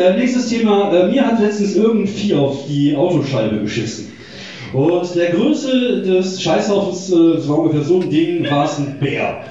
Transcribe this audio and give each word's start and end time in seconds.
Äh, 0.00 0.16
nächstes 0.16 0.48
Thema. 0.48 0.90
Äh, 0.94 1.08
mir 1.08 1.26
hat 1.26 1.40
letztens 1.40 1.76
irgendein 1.76 2.06
Vieh 2.06 2.34
auf 2.34 2.64
die 2.66 2.96
Autoscheibe 2.96 3.60
geschissen. 3.60 4.10
Und 4.72 5.14
der 5.14 5.32
Größe 5.32 6.00
des 6.00 6.40
Scheißhaufens, 6.40 7.12
äh, 7.12 7.46
war 7.46 7.58
ungefähr 7.58 7.82
so 7.82 8.00
ein 8.00 8.08
Ding, 8.08 8.50
war 8.50 8.64
es 8.64 8.78
ein 8.78 8.98
Bär. 8.98 9.44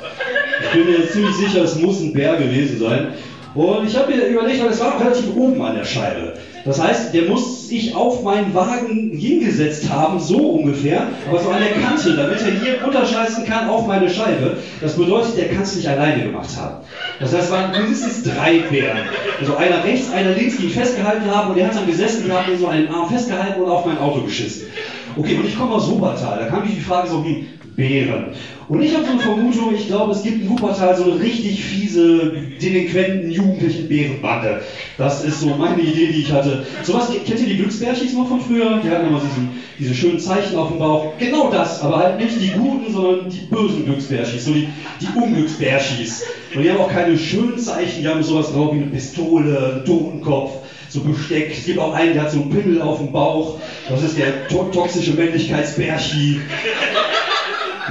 Ich 0.64 0.72
bin 0.72 0.92
mir 0.92 1.08
ziemlich 1.08 1.36
sicher, 1.36 1.64
es 1.64 1.80
muss 1.80 2.02
ein 2.02 2.14
Bär 2.14 2.36
gewesen 2.38 2.80
sein. 2.80 3.10
Und 3.54 3.88
ich 3.88 3.96
habe 3.96 4.12
mir 4.12 4.26
überlegt, 4.26 4.64
weil 4.64 4.72
es 4.72 4.80
war 4.80 5.00
relativ 5.00 5.36
oben 5.36 5.62
an 5.62 5.76
der 5.76 5.86
Scheibe. 5.86 6.34
Das 6.66 6.82
heißt, 6.82 7.14
der 7.14 7.24
muss 7.24 7.68
sich 7.68 7.96
auf 7.96 8.24
meinen 8.24 8.54
Wagen 8.54 9.12
hingesetzt 9.14 9.90
haben, 9.90 10.20
so 10.20 10.38
ungefähr, 10.38 11.08
aber 11.28 11.40
so 11.40 11.50
an 11.50 11.62
der 11.62 11.82
Kante, 11.82 12.16
damit 12.16 12.42
er 12.42 12.52
hier 12.52 12.84
runterscheißen 12.84 13.46
kann 13.46 13.70
auf 13.70 13.88
meine 13.88 14.10
Scheibe. 14.10 14.58
Das 14.82 14.96
bedeutet, 14.96 15.38
der 15.38 15.50
kann 15.50 15.64
es 15.64 15.76
nicht 15.76 15.88
alleine 15.88 16.24
gemacht 16.24 16.50
haben. 16.58 16.84
Das 17.20 17.34
heißt, 17.34 17.46
es 17.46 17.52
waren 17.52 17.72
mindestens 17.72 18.24
drei 18.24 18.60
Bären. 18.70 19.04
Also 19.40 19.56
einer 19.56 19.84
rechts, 19.84 20.12
einer 20.12 20.32
links, 20.32 20.58
die 20.58 20.66
ihn 20.66 20.70
festgehalten 20.70 21.34
haben 21.34 21.52
und 21.52 21.58
der 21.58 21.68
hat 21.68 21.76
dann 21.76 21.88
gesessen 21.88 22.26
und 22.26 22.38
hat 22.38 22.48
mir 22.48 22.58
so 22.58 22.68
einen 22.68 22.88
Arm 22.90 23.10
festgehalten 23.10 23.62
und 23.62 23.70
auf 23.70 23.86
mein 23.86 23.98
Auto 23.98 24.22
geschissen. 24.22 24.68
Okay, 25.16 25.36
und 25.36 25.46
ich 25.46 25.58
komme 25.58 25.74
aus 25.74 25.90
Wuppertal. 25.90 26.40
Da 26.40 26.46
kam 26.46 26.64
mich 26.64 26.76
die 26.76 26.82
Frage 26.82 27.10
so, 27.10 27.24
wie 27.26 27.48
Bären. 27.76 28.34
Und 28.70 28.84
ich 28.84 28.94
habe 28.94 29.04
so 29.04 29.12
eine 29.14 29.20
Vermutung, 29.20 29.74
ich 29.74 29.88
glaube, 29.88 30.12
es 30.12 30.22
gibt 30.22 30.44
in 30.44 30.50
Wuppertal 30.50 30.96
so 30.96 31.06
eine 31.06 31.20
richtig 31.20 31.64
fiese, 31.64 32.34
delinquenten, 32.62 33.32
jugendlichen 33.32 33.90
Bärenbande. 33.90 34.62
Das 34.96 35.26
ist 35.26 35.42
so 35.42 35.48
meine 35.56 35.82
Idee, 35.82 36.12
die 36.14 36.22
ich 36.22 36.32
hatte. 36.32 36.68
Sowas, 36.84 37.10
kennt 37.26 37.40
ihr 37.40 37.48
die 37.48 37.58
Glücksbärchis 37.58 38.14
noch 38.14 38.28
von 38.28 38.40
früher? 38.40 38.80
Die 38.84 38.90
hatten 38.92 39.08
immer 39.08 39.22
diesen, 39.22 39.50
diese 39.80 39.96
schönen 39.96 40.20
Zeichen 40.20 40.56
auf 40.56 40.70
dem 40.70 40.78
Bauch. 40.78 41.14
Genau 41.18 41.50
das, 41.50 41.82
aber 41.82 41.98
halt 41.98 42.20
nicht 42.20 42.40
die 42.40 42.52
guten, 42.52 42.94
sondern 42.94 43.30
die 43.32 43.48
bösen 43.50 43.86
Glücksbärchis, 43.86 44.46
so 44.46 44.54
die, 44.54 44.70
die 45.02 45.20
Unglücksbärchis. 45.20 46.26
Und 46.54 46.62
die 46.62 46.70
haben 46.70 46.80
auch 46.80 46.92
keine 46.92 47.18
schönen 47.18 47.58
Zeichen, 47.58 48.04
die 48.04 48.08
haben 48.08 48.22
sowas 48.22 48.54
drauf 48.54 48.76
wie 48.76 48.84
eine 48.84 48.92
Pistole, 48.92 49.74
einen 49.74 49.86
Totenkopf 49.86 50.52
so 50.90 51.02
Besteck. 51.02 51.52
Es 51.56 51.66
gibt 51.66 51.80
auch 51.80 51.94
einen, 51.94 52.14
der 52.14 52.24
hat 52.24 52.32
so 52.32 52.42
einen 52.42 52.50
Pimmel 52.50 52.82
auf 52.82 52.98
dem 52.98 53.12
Bauch. 53.12 53.60
Das 53.88 54.04
ist 54.04 54.18
der 54.18 54.48
to 54.48 54.70
toxische 54.72 55.14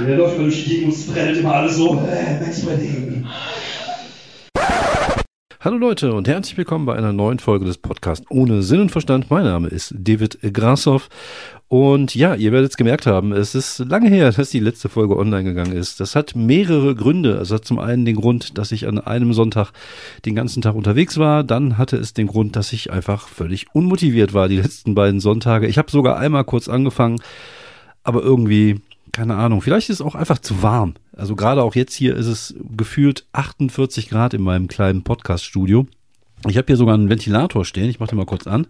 Der 0.07 0.15
läuft 0.15 0.35
immer 0.35 0.45
durch 0.45 0.63
die 0.63 0.69
Gegend 0.69 0.93
und 0.93 0.99
spreadet 0.99 1.37
immer 1.37 1.55
alles 1.55 1.75
so. 1.75 2.01
Äh, 2.09 2.39
Max 2.39 2.65
Hallo 5.59 5.77
Leute 5.77 6.13
und 6.13 6.25
herzlich 6.25 6.57
willkommen 6.57 6.85
bei 6.85 6.95
einer 6.95 7.11
neuen 7.11 7.39
Folge 7.39 7.65
des 7.65 7.77
Podcasts 7.77 8.25
ohne 8.29 8.63
Sinn 8.63 8.79
und 8.79 8.91
Verstand. 8.91 9.29
Mein 9.29 9.43
Name 9.43 9.67
ist 9.67 9.93
David 9.97 10.39
Grassoff 10.53 11.09
und 11.67 12.15
ja, 12.15 12.33
ihr 12.35 12.53
werdet 12.53 12.71
es 12.71 12.77
gemerkt 12.77 13.07
haben, 13.07 13.33
es 13.33 13.55
ist 13.55 13.79
lange 13.79 14.09
her, 14.09 14.31
dass 14.31 14.49
die 14.51 14.61
letzte 14.61 14.87
Folge 14.87 15.17
online 15.17 15.43
gegangen 15.43 15.73
ist. 15.73 15.99
Das 15.99 16.15
hat 16.15 16.33
mehrere 16.33 16.95
Gründe. 16.95 17.33
Es 17.33 17.51
hat 17.51 17.65
zum 17.65 17.77
einen 17.77 18.05
den 18.05 18.15
Grund, 18.15 18.57
dass 18.57 18.71
ich 18.71 18.87
an 18.87 18.99
einem 18.99 19.33
Sonntag 19.33 19.71
den 20.25 20.33
ganzen 20.33 20.61
Tag 20.61 20.75
unterwegs 20.75 21.17
war. 21.17 21.43
Dann 21.43 21.77
hatte 21.77 21.97
es 21.97 22.13
den 22.13 22.27
Grund, 22.27 22.55
dass 22.55 22.71
ich 22.71 22.89
einfach 22.89 23.27
völlig 23.27 23.65
unmotiviert 23.73 24.33
war 24.33 24.47
die 24.47 24.61
letzten 24.61 24.95
beiden 24.95 25.19
Sonntage. 25.19 25.67
Ich 25.67 25.77
habe 25.77 25.91
sogar 25.91 26.17
einmal 26.17 26.45
kurz 26.45 26.69
angefangen, 26.69 27.21
aber 28.03 28.23
irgendwie 28.23 28.79
keine 29.19 29.35
Ahnung, 29.35 29.61
vielleicht 29.61 29.89
ist 29.89 29.99
es 29.99 30.01
auch 30.01 30.15
einfach 30.15 30.39
zu 30.39 30.63
warm. 30.63 30.93
Also 31.11 31.35
gerade 31.35 31.61
auch 31.61 31.75
jetzt 31.75 31.93
hier 31.93 32.15
ist 32.15 32.27
es 32.27 32.55
gefühlt 32.77 33.25
48 33.33 34.07
Grad 34.09 34.33
in 34.33 34.41
meinem 34.41 34.69
kleinen 34.69 35.03
Podcast-Studio. 35.03 35.87
Ich 36.47 36.55
habe 36.55 36.67
hier 36.67 36.77
sogar 36.77 36.93
einen 36.93 37.09
Ventilator 37.09 37.65
stehen, 37.65 37.89
ich 37.89 37.99
mache 37.99 38.11
den 38.11 38.17
mal 38.17 38.25
kurz 38.25 38.47
an. 38.47 38.67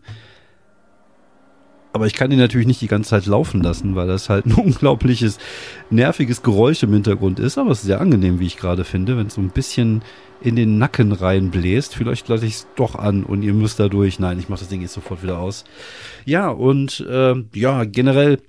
Aber 1.94 2.08
ich 2.08 2.14
kann 2.14 2.32
ihn 2.32 2.40
natürlich 2.40 2.66
nicht 2.66 2.82
die 2.82 2.88
ganze 2.88 3.12
Zeit 3.12 3.28
laufen 3.28 3.62
lassen, 3.62 3.96
weil 3.96 4.08
das 4.08 4.28
halt 4.28 4.48
ein 4.48 4.54
unglaubliches, 4.56 5.38
nerviges 5.92 6.42
Geräusch 6.42 6.82
im 6.82 6.94
Hintergrund 6.94 7.38
ist. 7.38 7.60
Aber 7.60 7.70
es 7.70 7.82
ist 7.82 7.86
sehr 7.86 8.02
angenehm, 8.02 8.40
wie 8.40 8.48
ich 8.48 8.58
gerade 8.58 8.86
finde, 8.86 9.18
wenn 9.18 9.28
es 9.28 9.36
so 9.36 9.42
ein 9.42 9.52
bisschen 9.52 10.02
in 10.42 10.56
den 10.56 10.80
Nacken 10.80 11.12
reinbläst. 11.12 11.94
Vielleicht 11.94 12.28
lasse 12.28 12.48
ich 12.48 12.54
es 12.54 12.68
doch 12.76 12.96
an 12.96 13.24
und 13.24 13.44
ihr 13.44 13.54
müsst 13.54 13.80
da 13.80 13.88
durch. 13.88 14.18
Nein, 14.18 14.40
ich 14.40 14.50
mache 14.50 14.62
das 14.62 14.70
Ding 14.70 14.82
jetzt 14.82 14.94
sofort 14.94 15.22
wieder 15.22 15.38
aus. 15.38 15.64
Ja, 16.26 16.50
und 16.50 17.06
äh, 17.08 17.36
ja, 17.54 17.84
generell 17.84 18.40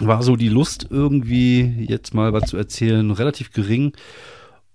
war 0.00 0.22
so 0.22 0.36
die 0.36 0.48
Lust 0.48 0.88
irgendwie 0.90 1.86
jetzt 1.88 2.14
mal 2.14 2.32
was 2.32 2.50
zu 2.50 2.56
erzählen 2.56 3.10
relativ 3.10 3.52
gering. 3.52 3.92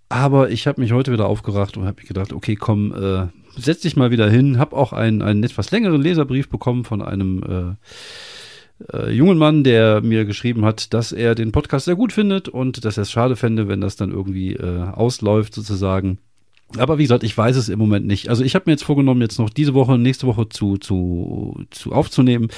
Aber 0.07 0.49
ich 0.49 0.65
habe 0.65 0.81
mich 0.81 0.91
heute 0.91 1.11
wieder 1.11 1.27
aufgeracht 1.27 1.77
und 1.77 1.85
habe 1.85 2.01
gedacht, 2.01 2.33
okay, 2.33 2.55
komm, 2.55 2.93
äh, 2.93 3.27
setz 3.55 3.81
dich 3.81 3.95
mal 3.95 4.11
wieder 4.11 4.29
hin. 4.29 4.57
Hab 4.57 4.73
auch 4.73 4.91
einen, 4.91 5.21
einen 5.21 5.43
etwas 5.43 5.69
längeren 5.71 6.01
Leserbrief 6.01 6.49
bekommen 6.49 6.83
von 6.83 7.01
einem 7.01 7.77
äh, 8.91 8.97
äh, 8.97 9.11
jungen 9.11 9.37
Mann, 9.37 9.63
der 9.63 10.01
mir 10.01 10.25
geschrieben 10.25 10.65
hat, 10.65 10.93
dass 10.93 11.11
er 11.11 11.35
den 11.35 11.51
Podcast 11.51 11.85
sehr 11.85 11.95
gut 11.95 12.11
findet 12.11 12.49
und 12.49 12.85
dass 12.85 12.97
er 12.97 13.03
es 13.03 13.11
schade 13.11 13.35
fände, 13.35 13.67
wenn 13.67 13.81
das 13.81 13.97
dann 13.97 14.11
irgendwie 14.11 14.53
äh, 14.53 14.83
ausläuft 14.83 15.53
sozusagen. 15.53 16.17
Aber 16.77 16.97
wie 16.97 17.03
gesagt, 17.03 17.23
ich 17.23 17.37
weiß 17.37 17.55
es 17.55 17.69
im 17.69 17.79
Moment 17.79 18.07
nicht. 18.07 18.29
Also 18.29 18.43
ich 18.43 18.55
habe 18.55 18.63
mir 18.67 18.73
jetzt 18.73 18.83
vorgenommen, 18.83 19.21
jetzt 19.21 19.39
noch 19.39 19.49
diese 19.49 19.73
Woche, 19.73 19.97
nächste 19.97 20.27
Woche 20.27 20.49
zu, 20.49 20.77
zu, 20.77 21.65
zu 21.71 21.91
aufzunehmen 21.91 22.49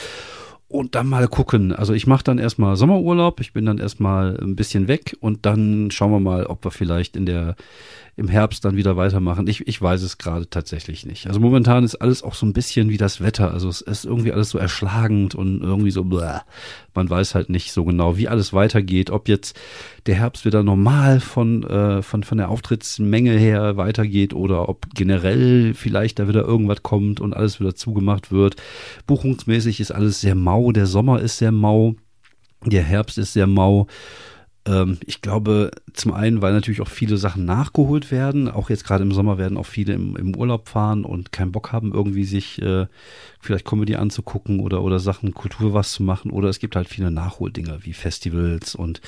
und 0.71 0.95
dann 0.95 1.07
mal 1.07 1.27
gucken. 1.27 1.73
Also 1.73 1.93
ich 1.93 2.07
mache 2.07 2.23
dann 2.23 2.39
erstmal 2.39 2.75
Sommerurlaub, 2.75 3.39
ich 3.41 3.53
bin 3.53 3.65
dann 3.65 3.77
erstmal 3.77 4.37
ein 4.41 4.55
bisschen 4.55 4.87
weg 4.87 5.17
und 5.19 5.45
dann 5.45 5.91
schauen 5.91 6.11
wir 6.11 6.19
mal, 6.19 6.45
ob 6.45 6.63
wir 6.63 6.71
vielleicht 6.71 7.15
in 7.15 7.25
der 7.25 7.55
im 8.17 8.27
Herbst 8.27 8.65
dann 8.65 8.75
wieder 8.75 8.97
weitermachen. 8.97 9.47
Ich, 9.47 9.67
ich 9.67 9.81
weiß 9.81 10.01
es 10.03 10.17
gerade 10.17 10.49
tatsächlich 10.49 11.05
nicht. 11.05 11.27
Also 11.27 11.39
momentan 11.39 11.83
ist 11.83 11.95
alles 11.95 12.23
auch 12.23 12.35
so 12.35 12.45
ein 12.45 12.53
bisschen 12.53 12.89
wie 12.89 12.97
das 12.97 13.21
Wetter. 13.21 13.51
Also 13.51 13.69
es 13.69 13.81
ist 13.81 14.05
irgendwie 14.05 14.33
alles 14.33 14.49
so 14.49 14.57
erschlagend 14.57 15.33
und 15.33 15.61
irgendwie 15.61 15.91
so, 15.91 16.03
bläh. 16.03 16.41
man 16.93 17.09
weiß 17.09 17.35
halt 17.35 17.49
nicht 17.49 17.71
so 17.71 17.85
genau, 17.85 18.17
wie 18.17 18.27
alles 18.27 18.51
weitergeht. 18.51 19.09
Ob 19.09 19.29
jetzt 19.29 19.57
der 20.07 20.15
Herbst 20.15 20.45
wieder 20.45 20.61
normal 20.61 21.19
von, 21.19 21.63
äh, 21.63 22.01
von, 22.01 22.23
von 22.23 22.37
der 22.37 22.49
Auftrittsmenge 22.49 23.31
her 23.31 23.77
weitergeht 23.77 24.33
oder 24.33 24.67
ob 24.67 24.93
generell 24.93 25.73
vielleicht 25.73 26.19
da 26.19 26.27
wieder 26.27 26.43
irgendwas 26.43 26.83
kommt 26.83 27.21
und 27.21 27.33
alles 27.33 27.59
wieder 27.59 27.75
zugemacht 27.75 28.31
wird. 28.31 28.55
Buchungsmäßig 29.07 29.79
ist 29.79 29.91
alles 29.91 30.21
sehr 30.21 30.35
mau. 30.35 30.60
Der 30.69 30.85
Sommer 30.85 31.19
ist 31.19 31.39
sehr 31.39 31.51
mau. 31.51 31.95
Der 32.63 32.83
Herbst 32.83 33.17
ist 33.17 33.33
sehr 33.33 33.47
mau. 33.47 33.87
Ähm, 34.65 34.99
ich 35.05 35.21
glaube, 35.21 35.71
zum 35.93 36.13
einen, 36.13 36.41
weil 36.41 36.53
natürlich 36.53 36.81
auch 36.81 36.87
viele 36.87 37.17
Sachen 37.17 37.45
nachgeholt 37.45 38.11
werden. 38.11 38.47
Auch 38.47 38.69
jetzt 38.69 38.83
gerade 38.83 39.03
im 39.03 39.11
Sommer 39.11 39.37
werden 39.39 39.57
auch 39.57 39.65
viele 39.65 39.93
im, 39.93 40.15
im 40.15 40.35
Urlaub 40.35 40.69
fahren 40.69 41.03
und 41.03 41.31
keinen 41.31 41.51
Bock 41.51 41.71
haben, 41.71 41.93
irgendwie 41.93 42.25
sich 42.25 42.61
äh, 42.61 42.85
vielleicht 43.39 43.65
Comedy 43.65 43.95
anzugucken 43.95 44.59
oder, 44.59 44.83
oder 44.83 44.99
Sachen, 44.99 45.33
Kultur 45.33 45.73
was 45.73 45.93
zu 45.93 46.03
machen. 46.03 46.29
Oder 46.31 46.49
es 46.49 46.59
gibt 46.59 46.75
halt 46.75 46.87
viele 46.87 47.09
Nachholdinger 47.09 47.83
wie 47.83 47.93
Festivals 47.93 48.75
und 48.75 49.01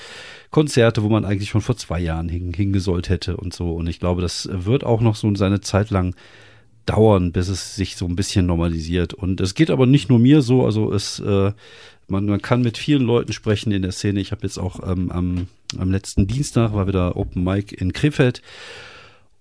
Konzerte, 0.49 1.03
wo 1.03 1.09
man 1.09 1.25
eigentlich 1.25 1.49
schon 1.49 1.61
vor 1.61 1.77
zwei 1.77 1.99
Jahren 1.99 2.29
hin, 2.29 2.51
hingesollt 2.53 3.09
hätte 3.09 3.37
und 3.37 3.53
so. 3.53 3.73
Und 3.75 3.87
ich 3.87 3.99
glaube, 3.99 4.23
das 4.23 4.49
wird 4.51 4.83
auch 4.83 5.01
noch 5.01 5.15
so 5.15 5.33
seine 5.35 5.61
Zeit 5.61 5.91
lang 5.91 6.15
dauern, 6.85 7.31
bis 7.31 7.47
es 7.47 7.75
sich 7.75 7.95
so 7.95 8.05
ein 8.05 8.15
bisschen 8.15 8.45
normalisiert. 8.45 9.13
Und 9.13 9.41
es 9.41 9.53
geht 9.53 9.69
aber 9.69 9.85
nicht 9.85 10.09
nur 10.09 10.19
mir 10.19 10.41
so, 10.41 10.65
also 10.65 10.93
es 10.93 11.19
äh, 11.19 11.51
man, 12.07 12.25
man 12.25 12.41
kann 12.41 12.61
mit 12.61 12.77
vielen 12.77 13.03
Leuten 13.03 13.33
sprechen 13.33 13.71
in 13.71 13.81
der 13.81 13.91
Szene. 13.91 14.19
Ich 14.19 14.31
habe 14.31 14.43
jetzt 14.43 14.57
auch 14.57 14.79
ähm, 14.87 15.11
am, 15.11 15.47
am 15.77 15.91
letzten 15.91 16.27
Dienstag 16.27 16.73
war 16.73 16.87
wieder 16.87 17.15
Open 17.15 17.43
Mic 17.43 17.73
in 17.73 17.93
Krefeld 17.93 18.41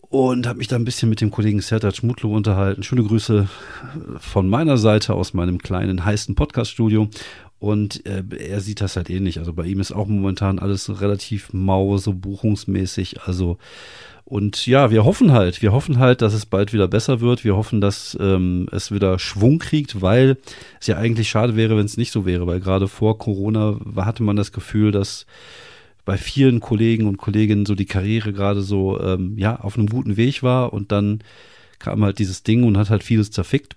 und 0.08 0.46
habe 0.46 0.58
mich 0.58 0.68
da 0.68 0.76
ein 0.76 0.84
bisschen 0.84 1.08
mit 1.08 1.20
dem 1.20 1.30
Kollegen 1.30 1.60
Sertac 1.60 2.02
Mutlu 2.02 2.34
unterhalten. 2.34 2.82
Schöne 2.82 3.02
Grüße 3.02 3.48
von 4.18 4.48
meiner 4.48 4.76
Seite 4.76 5.14
aus 5.14 5.34
meinem 5.34 5.58
kleinen 5.58 6.04
heißen 6.04 6.34
Podcast-Studio. 6.34 7.08
Und 7.62 8.04
äh, 8.06 8.24
er 8.40 8.60
sieht 8.60 8.80
das 8.80 8.96
halt 8.96 9.08
ähnlich. 9.08 9.38
Also 9.38 9.52
bei 9.52 9.64
ihm 9.66 9.78
ist 9.78 9.92
auch 9.92 10.08
momentan 10.08 10.58
alles 10.58 11.00
relativ 11.00 11.52
mau, 11.52 11.96
so 11.96 12.12
buchungsmäßig. 12.12 13.22
Also 13.22 13.56
und 14.24 14.66
ja, 14.66 14.90
wir 14.90 15.04
hoffen 15.04 15.30
halt, 15.30 15.62
wir 15.62 15.70
hoffen 15.70 16.00
halt, 16.00 16.22
dass 16.22 16.34
es 16.34 16.44
bald 16.44 16.72
wieder 16.72 16.88
besser 16.88 17.20
wird. 17.20 17.44
Wir 17.44 17.54
hoffen, 17.54 17.80
dass 17.80 18.18
ähm, 18.20 18.66
es 18.72 18.90
wieder 18.90 19.20
Schwung 19.20 19.60
kriegt, 19.60 20.02
weil 20.02 20.38
es 20.80 20.88
ja 20.88 20.96
eigentlich 20.96 21.28
schade 21.28 21.54
wäre, 21.54 21.76
wenn 21.76 21.84
es 21.84 21.96
nicht 21.96 22.10
so 22.10 22.26
wäre, 22.26 22.48
weil 22.48 22.58
gerade 22.58 22.88
vor 22.88 23.16
Corona 23.16 23.78
hatte 23.94 24.24
man 24.24 24.34
das 24.34 24.50
Gefühl, 24.50 24.90
dass 24.90 25.26
bei 26.04 26.16
vielen 26.16 26.58
Kollegen 26.58 27.06
und 27.06 27.16
Kolleginnen 27.16 27.64
so 27.64 27.76
die 27.76 27.86
Karriere 27.86 28.32
gerade 28.32 28.62
so 28.62 29.00
ähm, 29.00 29.38
ja 29.38 29.60
auf 29.60 29.78
einem 29.78 29.86
guten 29.86 30.16
Weg 30.16 30.42
war 30.42 30.72
und 30.72 30.90
dann 30.90 31.20
kam 31.78 32.02
halt 32.02 32.18
dieses 32.18 32.42
Ding 32.42 32.64
und 32.64 32.76
hat 32.76 32.90
halt 32.90 33.04
vieles 33.04 33.30
zerfickt. 33.30 33.76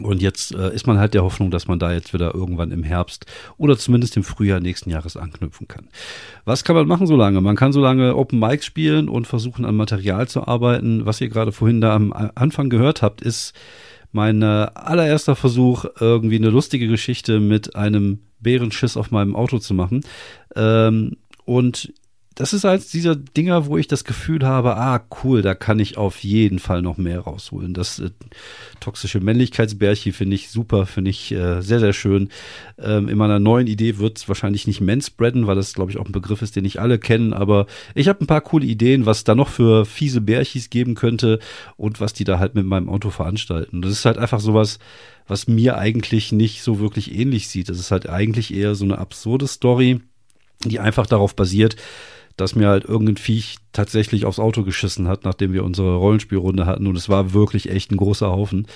Und 0.00 0.22
jetzt 0.22 0.54
äh, 0.54 0.74
ist 0.74 0.86
man 0.86 0.98
halt 0.98 1.12
der 1.12 1.22
Hoffnung, 1.22 1.50
dass 1.50 1.68
man 1.68 1.78
da 1.78 1.92
jetzt 1.92 2.14
wieder 2.14 2.34
irgendwann 2.34 2.70
im 2.70 2.82
Herbst 2.82 3.26
oder 3.58 3.76
zumindest 3.76 4.16
im 4.16 4.24
Frühjahr 4.24 4.58
nächsten 4.58 4.88
Jahres 4.88 5.18
anknüpfen 5.18 5.68
kann. 5.68 5.88
Was 6.46 6.64
kann 6.64 6.76
man 6.76 6.88
machen 6.88 7.06
so 7.06 7.14
lange? 7.14 7.40
Man 7.42 7.56
kann 7.56 7.72
so 7.72 7.80
lange 7.80 8.16
Open 8.16 8.38
Mic 8.38 8.64
spielen 8.64 9.08
und 9.08 9.26
versuchen 9.26 9.66
an 9.66 9.76
Material 9.76 10.28
zu 10.28 10.46
arbeiten. 10.46 11.04
Was 11.04 11.20
ihr 11.20 11.28
gerade 11.28 11.52
vorhin 11.52 11.82
da 11.82 11.94
am 11.94 12.12
Anfang 12.12 12.70
gehört 12.70 13.02
habt, 13.02 13.20
ist 13.20 13.52
mein 14.12 14.42
äh, 14.42 14.66
allererster 14.74 15.36
Versuch, 15.36 15.84
irgendwie 16.00 16.36
eine 16.36 16.50
lustige 16.50 16.88
Geschichte 16.88 17.40
mit 17.40 17.76
einem 17.76 18.20
Bärenschiss 18.40 18.96
auf 18.96 19.10
meinem 19.10 19.36
Auto 19.36 19.58
zu 19.58 19.74
machen. 19.74 20.04
Ähm, 20.56 21.16
und 21.44 21.92
das 22.34 22.52
ist 22.52 22.64
eins 22.64 22.88
dieser 22.88 23.16
Dinger, 23.16 23.66
wo 23.66 23.76
ich 23.76 23.88
das 23.88 24.04
Gefühl 24.04 24.46
habe, 24.46 24.76
ah, 24.76 25.02
cool, 25.22 25.42
da 25.42 25.54
kann 25.54 25.78
ich 25.78 25.96
auf 25.96 26.22
jeden 26.24 26.58
Fall 26.58 26.82
noch 26.82 26.96
mehr 26.96 27.20
rausholen. 27.20 27.74
Das 27.74 27.98
äh, 27.98 28.10
toxische 28.80 29.20
Männlichkeitsbärchen 29.20 30.12
finde 30.12 30.36
ich 30.36 30.50
super, 30.50 30.86
finde 30.86 31.10
ich 31.10 31.32
äh, 31.32 31.60
sehr, 31.60 31.80
sehr 31.80 31.92
schön. 31.92 32.30
Ähm, 32.78 33.08
in 33.08 33.18
meiner 33.18 33.38
neuen 33.38 33.66
Idee 33.66 33.98
wird 33.98 34.18
es 34.18 34.28
wahrscheinlich 34.28 34.66
nicht 34.66 34.80
manspreaden, 34.80 35.46
weil 35.46 35.56
das, 35.56 35.74
glaube 35.74 35.90
ich, 35.90 35.98
auch 35.98 36.06
ein 36.06 36.12
Begriff 36.12 36.42
ist, 36.42 36.56
den 36.56 36.62
nicht 36.62 36.80
alle 36.80 36.98
kennen, 36.98 37.32
aber 37.32 37.66
ich 37.94 38.08
habe 38.08 38.22
ein 38.22 38.26
paar 38.26 38.40
coole 38.40 38.66
Ideen, 38.66 39.06
was 39.06 39.24
da 39.24 39.34
noch 39.34 39.48
für 39.48 39.84
fiese 39.84 40.20
Bärchis 40.20 40.70
geben 40.70 40.94
könnte 40.94 41.38
und 41.76 42.00
was 42.00 42.12
die 42.12 42.24
da 42.24 42.38
halt 42.38 42.54
mit 42.54 42.66
meinem 42.66 42.88
Auto 42.88 43.10
veranstalten. 43.10 43.82
Das 43.82 43.92
ist 43.92 44.04
halt 44.04 44.18
einfach 44.18 44.40
sowas, 44.40 44.78
was 45.26 45.48
mir 45.48 45.78
eigentlich 45.78 46.32
nicht 46.32 46.62
so 46.62 46.80
wirklich 46.80 47.14
ähnlich 47.14 47.48
sieht. 47.48 47.68
Das 47.68 47.78
ist 47.78 47.90
halt 47.90 48.08
eigentlich 48.08 48.52
eher 48.54 48.74
so 48.74 48.84
eine 48.84 48.98
absurde 48.98 49.46
Story, 49.46 50.00
die 50.64 50.80
einfach 50.80 51.06
darauf 51.06 51.34
basiert, 51.34 51.76
dass 52.36 52.54
mir 52.54 52.68
halt 52.68 52.84
irgendein 52.84 53.16
Viech 53.16 53.56
tatsächlich 53.72 54.24
aufs 54.24 54.38
Auto 54.38 54.62
geschissen 54.62 55.08
hat, 55.08 55.24
nachdem 55.24 55.52
wir 55.52 55.64
unsere 55.64 55.96
Rollenspielrunde 55.96 56.66
hatten. 56.66 56.86
Und 56.86 56.96
es 56.96 57.08
war 57.08 57.32
wirklich 57.32 57.70
echt 57.70 57.90
ein 57.90 57.96
großer 57.96 58.30
Haufen. 58.30 58.66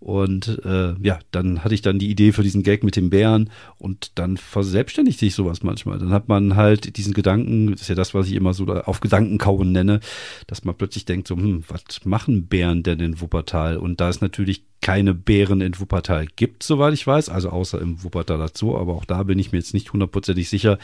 Und 0.00 0.62
äh, 0.64 0.94
ja, 1.02 1.18
dann 1.30 1.62
hatte 1.62 1.74
ich 1.74 1.82
dann 1.82 1.98
die 1.98 2.08
Idee 2.08 2.32
für 2.32 2.42
diesen 2.42 2.62
Gag 2.62 2.82
mit 2.82 2.96
dem 2.96 3.10
Bären 3.10 3.50
und 3.76 4.18
dann 4.18 4.38
verselbstständigt 4.38 5.18
sich 5.18 5.34
sowas 5.34 5.62
manchmal. 5.62 5.98
Dann 5.98 6.10
hat 6.10 6.26
man 6.26 6.56
halt 6.56 6.96
diesen 6.96 7.12
Gedanken, 7.12 7.70
das 7.70 7.82
ist 7.82 7.88
ja 7.88 7.94
das, 7.94 8.14
was 8.14 8.26
ich 8.26 8.32
immer 8.32 8.54
so 8.54 8.66
auf 8.66 9.00
Gedankenkauen 9.00 9.72
nenne, 9.72 10.00
dass 10.46 10.64
man 10.64 10.74
plötzlich 10.74 11.04
denkt, 11.04 11.28
so, 11.28 11.36
hm, 11.36 11.64
was 11.68 11.82
machen 12.04 12.46
Bären 12.46 12.82
denn 12.82 12.98
in 12.98 13.20
Wuppertal? 13.20 13.76
Und 13.76 14.00
da 14.00 14.08
ist 14.08 14.22
natürlich 14.22 14.64
keine 14.80 15.12
Bären 15.12 15.60
in 15.60 15.78
Wuppertal 15.78 16.26
gibt, 16.36 16.62
soweit 16.62 16.94
ich 16.94 17.06
weiß, 17.06 17.28
also 17.28 17.50
außer 17.50 17.80
im 17.80 18.02
Wuppertaler 18.02 18.48
Zoo, 18.54 18.78
aber 18.78 18.94
auch 18.94 19.04
da 19.04 19.24
bin 19.24 19.38
ich 19.38 19.52
mir 19.52 19.58
jetzt 19.58 19.74
nicht 19.74 19.92
hundertprozentig 19.92 20.48
sicher, 20.48 20.78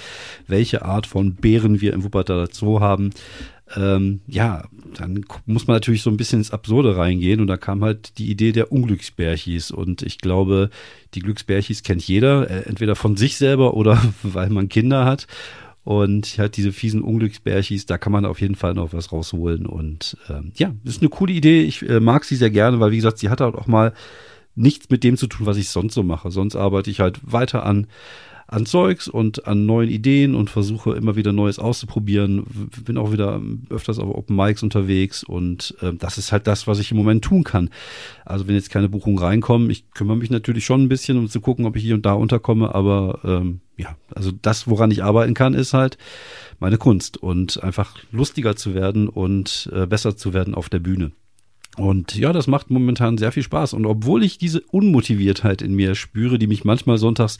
welche 0.46 0.84
Art 0.84 1.06
von 1.06 1.34
Bären 1.34 1.80
wir 1.80 1.94
im 1.94 2.04
Wuppertaler 2.04 2.48
Zoo 2.52 2.80
haben. 2.80 3.10
Ähm, 3.74 4.20
ja, 4.28 4.64
dann 4.96 5.24
muss 5.44 5.66
man 5.66 5.76
natürlich 5.76 6.02
so 6.02 6.10
ein 6.10 6.16
bisschen 6.16 6.38
ins 6.38 6.52
Absurde 6.52 6.96
reingehen 6.96 7.40
und 7.40 7.48
da 7.48 7.56
kam 7.56 7.82
halt 7.82 8.16
die 8.18 8.30
Idee 8.30 8.52
der 8.52 8.70
Unglücksbärchis 8.70 9.72
und 9.72 10.02
ich 10.02 10.18
glaube, 10.18 10.70
die 11.14 11.20
Glücksbärchis 11.20 11.82
kennt 11.82 12.06
jeder, 12.06 12.48
äh, 12.48 12.62
entweder 12.68 12.94
von 12.94 13.16
sich 13.16 13.36
selber 13.36 13.74
oder 13.74 14.00
weil 14.22 14.50
man 14.50 14.68
Kinder 14.68 15.04
hat 15.04 15.26
und 15.86 16.38
halt 16.38 16.56
diese 16.56 16.72
fiesen 16.72 17.00
Unglücksbärchis, 17.00 17.86
da 17.86 17.96
kann 17.96 18.12
man 18.12 18.24
auf 18.24 18.40
jeden 18.40 18.56
Fall 18.56 18.74
noch 18.74 18.92
was 18.92 19.12
rausholen. 19.12 19.66
Und 19.66 20.16
ähm, 20.28 20.50
ja, 20.56 20.74
ist 20.82 21.00
eine 21.00 21.10
coole 21.10 21.32
Idee. 21.32 21.62
Ich 21.62 21.88
äh, 21.88 22.00
mag 22.00 22.24
sie 22.24 22.34
sehr 22.34 22.50
gerne, 22.50 22.80
weil 22.80 22.90
wie 22.90 22.96
gesagt, 22.96 23.18
sie 23.18 23.30
hat 23.30 23.40
halt 23.40 23.54
auch 23.54 23.68
mal 23.68 23.92
nichts 24.56 24.90
mit 24.90 25.04
dem 25.04 25.16
zu 25.16 25.28
tun, 25.28 25.46
was 25.46 25.56
ich 25.58 25.68
sonst 25.68 25.94
so 25.94 26.02
mache. 26.02 26.32
Sonst 26.32 26.56
arbeite 26.56 26.90
ich 26.90 26.98
halt 26.98 27.20
weiter 27.22 27.64
an 27.64 27.86
an 28.48 28.64
Zeugs 28.64 29.08
und 29.08 29.46
an 29.46 29.66
neuen 29.66 29.90
Ideen 29.90 30.34
und 30.34 30.50
versuche 30.50 30.92
immer 30.92 31.16
wieder 31.16 31.32
Neues 31.32 31.58
auszuprobieren. 31.58 32.70
Bin 32.84 32.96
auch 32.96 33.12
wieder 33.12 33.40
öfters 33.70 33.98
auf 33.98 34.14
Open 34.14 34.36
Mics 34.36 34.62
unterwegs 34.62 35.24
und 35.24 35.74
äh, 35.80 35.92
das 35.92 36.18
ist 36.18 36.30
halt 36.30 36.46
das, 36.46 36.66
was 36.66 36.78
ich 36.78 36.90
im 36.92 36.96
Moment 36.96 37.24
tun 37.24 37.42
kann. 37.42 37.70
Also 38.24 38.46
wenn 38.46 38.54
jetzt 38.54 38.70
keine 38.70 38.88
Buchungen 38.88 39.18
reinkommen, 39.18 39.68
ich 39.70 39.90
kümmere 39.90 40.16
mich 40.16 40.30
natürlich 40.30 40.64
schon 40.64 40.82
ein 40.82 40.88
bisschen, 40.88 41.18
um 41.18 41.28
zu 41.28 41.40
gucken, 41.40 41.66
ob 41.66 41.76
ich 41.76 41.82
hier 41.82 41.94
und 41.94 42.06
da 42.06 42.12
unterkomme, 42.12 42.74
aber 42.74 43.20
ähm, 43.24 43.60
ja, 43.76 43.96
also 44.14 44.30
das, 44.30 44.68
woran 44.68 44.90
ich 44.90 45.02
arbeiten 45.02 45.34
kann, 45.34 45.54
ist 45.54 45.74
halt 45.74 45.98
meine 46.60 46.78
Kunst 46.78 47.16
und 47.16 47.62
einfach 47.62 47.96
lustiger 48.12 48.56
zu 48.56 48.74
werden 48.74 49.08
und 49.08 49.70
äh, 49.72 49.86
besser 49.86 50.16
zu 50.16 50.32
werden 50.32 50.54
auf 50.54 50.68
der 50.68 50.78
Bühne. 50.78 51.10
Und 51.76 52.16
ja, 52.16 52.32
das 52.32 52.46
macht 52.46 52.70
momentan 52.70 53.18
sehr 53.18 53.32
viel 53.32 53.42
Spaß. 53.42 53.74
Und 53.74 53.84
obwohl 53.84 54.24
ich 54.24 54.38
diese 54.38 54.62
Unmotiviertheit 54.62 55.60
in 55.60 55.74
mir 55.74 55.94
spüre, 55.94 56.38
die 56.38 56.46
mich 56.46 56.64
manchmal 56.64 56.96
sonntags 56.96 57.36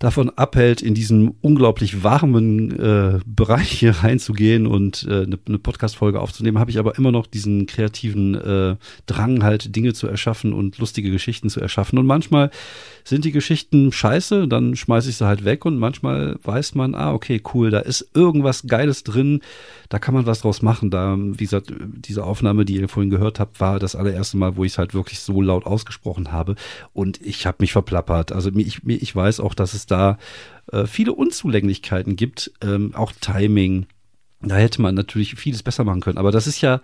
davon 0.00 0.30
abhält, 0.30 0.80
in 0.80 0.94
diesen 0.94 1.34
unglaublich 1.42 2.02
warmen 2.02 2.70
äh, 2.80 3.20
Bereich 3.26 3.70
hier 3.70 3.92
reinzugehen 4.02 4.66
und 4.66 5.06
äh, 5.06 5.24
eine, 5.24 5.38
eine 5.46 5.58
Podcast-Folge 5.58 6.20
aufzunehmen, 6.20 6.58
habe 6.58 6.70
ich 6.70 6.78
aber 6.78 6.96
immer 6.96 7.12
noch 7.12 7.26
diesen 7.26 7.66
kreativen 7.66 8.34
äh, 8.34 8.76
Drang, 9.04 9.44
halt 9.44 9.76
Dinge 9.76 9.92
zu 9.92 10.06
erschaffen 10.08 10.54
und 10.54 10.78
lustige 10.78 11.10
Geschichten 11.10 11.50
zu 11.50 11.60
erschaffen. 11.60 11.98
Und 11.98 12.06
manchmal 12.06 12.50
sind 13.04 13.26
die 13.26 13.30
Geschichten 13.30 13.92
scheiße, 13.92 14.48
dann 14.48 14.74
schmeiße 14.74 15.10
ich 15.10 15.16
sie 15.16 15.26
halt 15.26 15.44
weg 15.44 15.66
und 15.66 15.78
manchmal 15.78 16.38
weiß 16.44 16.74
man, 16.76 16.94
ah, 16.94 17.12
okay, 17.12 17.42
cool, 17.52 17.70
da 17.70 17.80
ist 17.80 18.10
irgendwas 18.14 18.66
Geiles 18.66 19.04
drin, 19.04 19.40
da 19.90 19.98
kann 19.98 20.14
man 20.14 20.24
was 20.24 20.40
draus 20.40 20.62
machen. 20.62 20.90
Da, 20.90 21.14
wie 21.18 21.44
gesagt, 21.44 21.74
diese 21.78 22.24
Aufnahme, 22.24 22.64
die 22.64 22.76
ihr 22.76 22.88
vorhin 22.88 23.10
gehört 23.10 23.38
habt, 23.38 23.60
war 23.60 23.78
das 23.78 23.94
allererste 23.96 24.38
Mal, 24.38 24.56
wo 24.56 24.64
ich 24.64 24.72
es 24.72 24.78
halt 24.78 24.94
wirklich 24.94 25.20
so 25.20 25.42
laut 25.42 25.66
ausgesprochen 25.66 26.32
habe 26.32 26.54
und 26.94 27.20
ich 27.20 27.44
habe 27.44 27.58
mich 27.60 27.72
verplappert. 27.72 28.32
Also 28.32 28.50
ich, 28.56 28.80
ich 28.86 29.14
weiß 29.14 29.40
auch, 29.40 29.52
dass 29.52 29.74
es 29.74 29.89
da 29.90 30.18
äh, 30.72 30.86
viele 30.86 31.12
Unzulänglichkeiten 31.12 32.16
gibt, 32.16 32.52
ähm, 32.62 32.94
auch 32.94 33.12
Timing. 33.20 33.86
Da 34.40 34.56
hätte 34.56 34.80
man 34.80 34.94
natürlich 34.94 35.34
vieles 35.34 35.62
besser 35.62 35.84
machen 35.84 36.00
können. 36.00 36.18
Aber 36.18 36.32
das 36.32 36.46
ist 36.46 36.60
ja, 36.60 36.80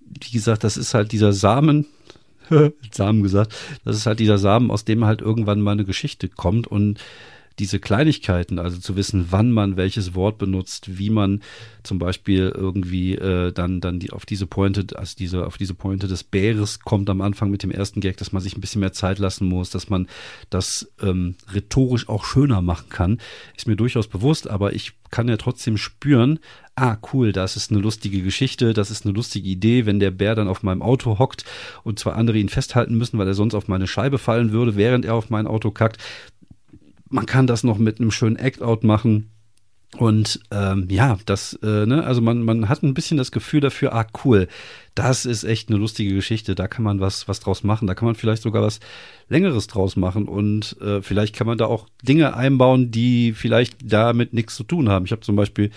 wie 0.00 0.32
gesagt, 0.32 0.64
das 0.64 0.76
ist 0.76 0.94
halt 0.94 1.12
dieser 1.12 1.32
Samen, 1.32 1.86
Samen 2.92 3.22
gesagt, 3.22 3.54
das 3.84 3.96
ist 3.96 4.06
halt 4.06 4.18
dieser 4.18 4.38
Samen, 4.38 4.70
aus 4.70 4.84
dem 4.84 5.04
halt 5.04 5.20
irgendwann 5.20 5.60
mal 5.60 5.72
eine 5.72 5.84
Geschichte 5.84 6.28
kommt 6.28 6.66
und 6.66 6.98
diese 7.60 7.78
Kleinigkeiten, 7.78 8.58
also 8.58 8.78
zu 8.78 8.96
wissen, 8.96 9.26
wann 9.30 9.52
man 9.52 9.76
welches 9.76 10.14
Wort 10.14 10.38
benutzt, 10.38 10.98
wie 10.98 11.10
man 11.10 11.42
zum 11.82 11.98
Beispiel 11.98 12.52
irgendwie 12.54 13.14
äh, 13.14 13.52
dann 13.52 13.80
dann 13.80 14.00
die 14.00 14.10
auf 14.10 14.26
diese 14.26 14.46
Pointe, 14.46 14.86
also 14.96 15.14
diese 15.18 15.46
auf 15.46 15.58
diese 15.58 15.74
Pointe 15.74 16.08
des 16.08 16.24
Bäres 16.24 16.80
kommt 16.80 17.10
am 17.10 17.20
Anfang 17.20 17.50
mit 17.50 17.62
dem 17.62 17.70
ersten 17.70 18.00
Gag, 18.00 18.16
dass 18.16 18.32
man 18.32 18.42
sich 18.42 18.56
ein 18.56 18.60
bisschen 18.60 18.80
mehr 18.80 18.92
Zeit 18.92 19.18
lassen 19.18 19.46
muss, 19.46 19.70
dass 19.70 19.90
man 19.90 20.08
das 20.48 20.90
ähm, 21.02 21.36
rhetorisch 21.52 22.08
auch 22.08 22.24
schöner 22.24 22.62
machen 22.62 22.88
kann, 22.88 23.18
ist 23.56 23.68
mir 23.68 23.76
durchaus 23.76 24.08
bewusst, 24.08 24.48
aber 24.48 24.72
ich 24.72 24.92
kann 25.10 25.28
ja 25.28 25.36
trotzdem 25.36 25.76
spüren, 25.76 26.38
ah 26.76 26.96
cool, 27.12 27.32
das 27.32 27.56
ist 27.56 27.70
eine 27.70 27.80
lustige 27.80 28.22
Geschichte, 28.22 28.72
das 28.72 28.90
ist 28.90 29.04
eine 29.04 29.14
lustige 29.14 29.48
Idee, 29.48 29.84
wenn 29.84 30.00
der 30.00 30.10
Bär 30.10 30.34
dann 30.34 30.48
auf 30.48 30.62
meinem 30.62 30.82
Auto 30.82 31.18
hockt 31.18 31.44
und 31.82 31.98
zwei 31.98 32.12
andere 32.12 32.38
ihn 32.38 32.48
festhalten 32.48 32.96
müssen, 32.96 33.18
weil 33.18 33.26
er 33.26 33.34
sonst 33.34 33.54
auf 33.54 33.68
meine 33.68 33.86
Scheibe 33.86 34.18
fallen 34.18 34.52
würde, 34.52 34.76
während 34.76 35.04
er 35.04 35.14
auf 35.14 35.28
mein 35.28 35.46
Auto 35.46 35.70
kackt 35.70 35.98
man 37.10 37.26
kann 37.26 37.46
das 37.46 37.64
noch 37.64 37.78
mit 37.78 38.00
einem 38.00 38.10
schönen 38.10 38.36
Act-Out 38.36 38.84
machen. 38.84 39.30
Und 39.98 40.38
ähm, 40.52 40.86
ja, 40.88 41.18
das, 41.26 41.58
äh, 41.64 41.84
ne, 41.84 42.04
also 42.04 42.20
man, 42.20 42.44
man 42.44 42.68
hat 42.68 42.84
ein 42.84 42.94
bisschen 42.94 43.16
das 43.16 43.32
Gefühl 43.32 43.60
dafür, 43.60 43.92
ah, 43.92 44.06
cool, 44.24 44.46
das 44.94 45.26
ist 45.26 45.42
echt 45.42 45.68
eine 45.68 45.78
lustige 45.78 46.14
Geschichte, 46.14 46.54
da 46.54 46.68
kann 46.68 46.84
man 46.84 47.00
was, 47.00 47.26
was 47.26 47.40
draus 47.40 47.64
machen, 47.64 47.88
da 47.88 47.96
kann 47.96 48.06
man 48.06 48.14
vielleicht 48.14 48.42
sogar 48.42 48.62
was 48.62 48.78
Längeres 49.28 49.66
draus 49.66 49.96
machen 49.96 50.28
und 50.28 50.80
äh, 50.80 51.02
vielleicht 51.02 51.34
kann 51.34 51.48
man 51.48 51.58
da 51.58 51.66
auch 51.66 51.88
Dinge 52.02 52.36
einbauen, 52.36 52.92
die 52.92 53.32
vielleicht 53.32 53.78
damit 53.82 54.32
nichts 54.32 54.54
zu 54.54 54.62
tun 54.62 54.88
haben. 54.88 55.06
Ich 55.06 55.10
habe 55.10 55.22
zum 55.22 55.34
Beispiel 55.34 55.72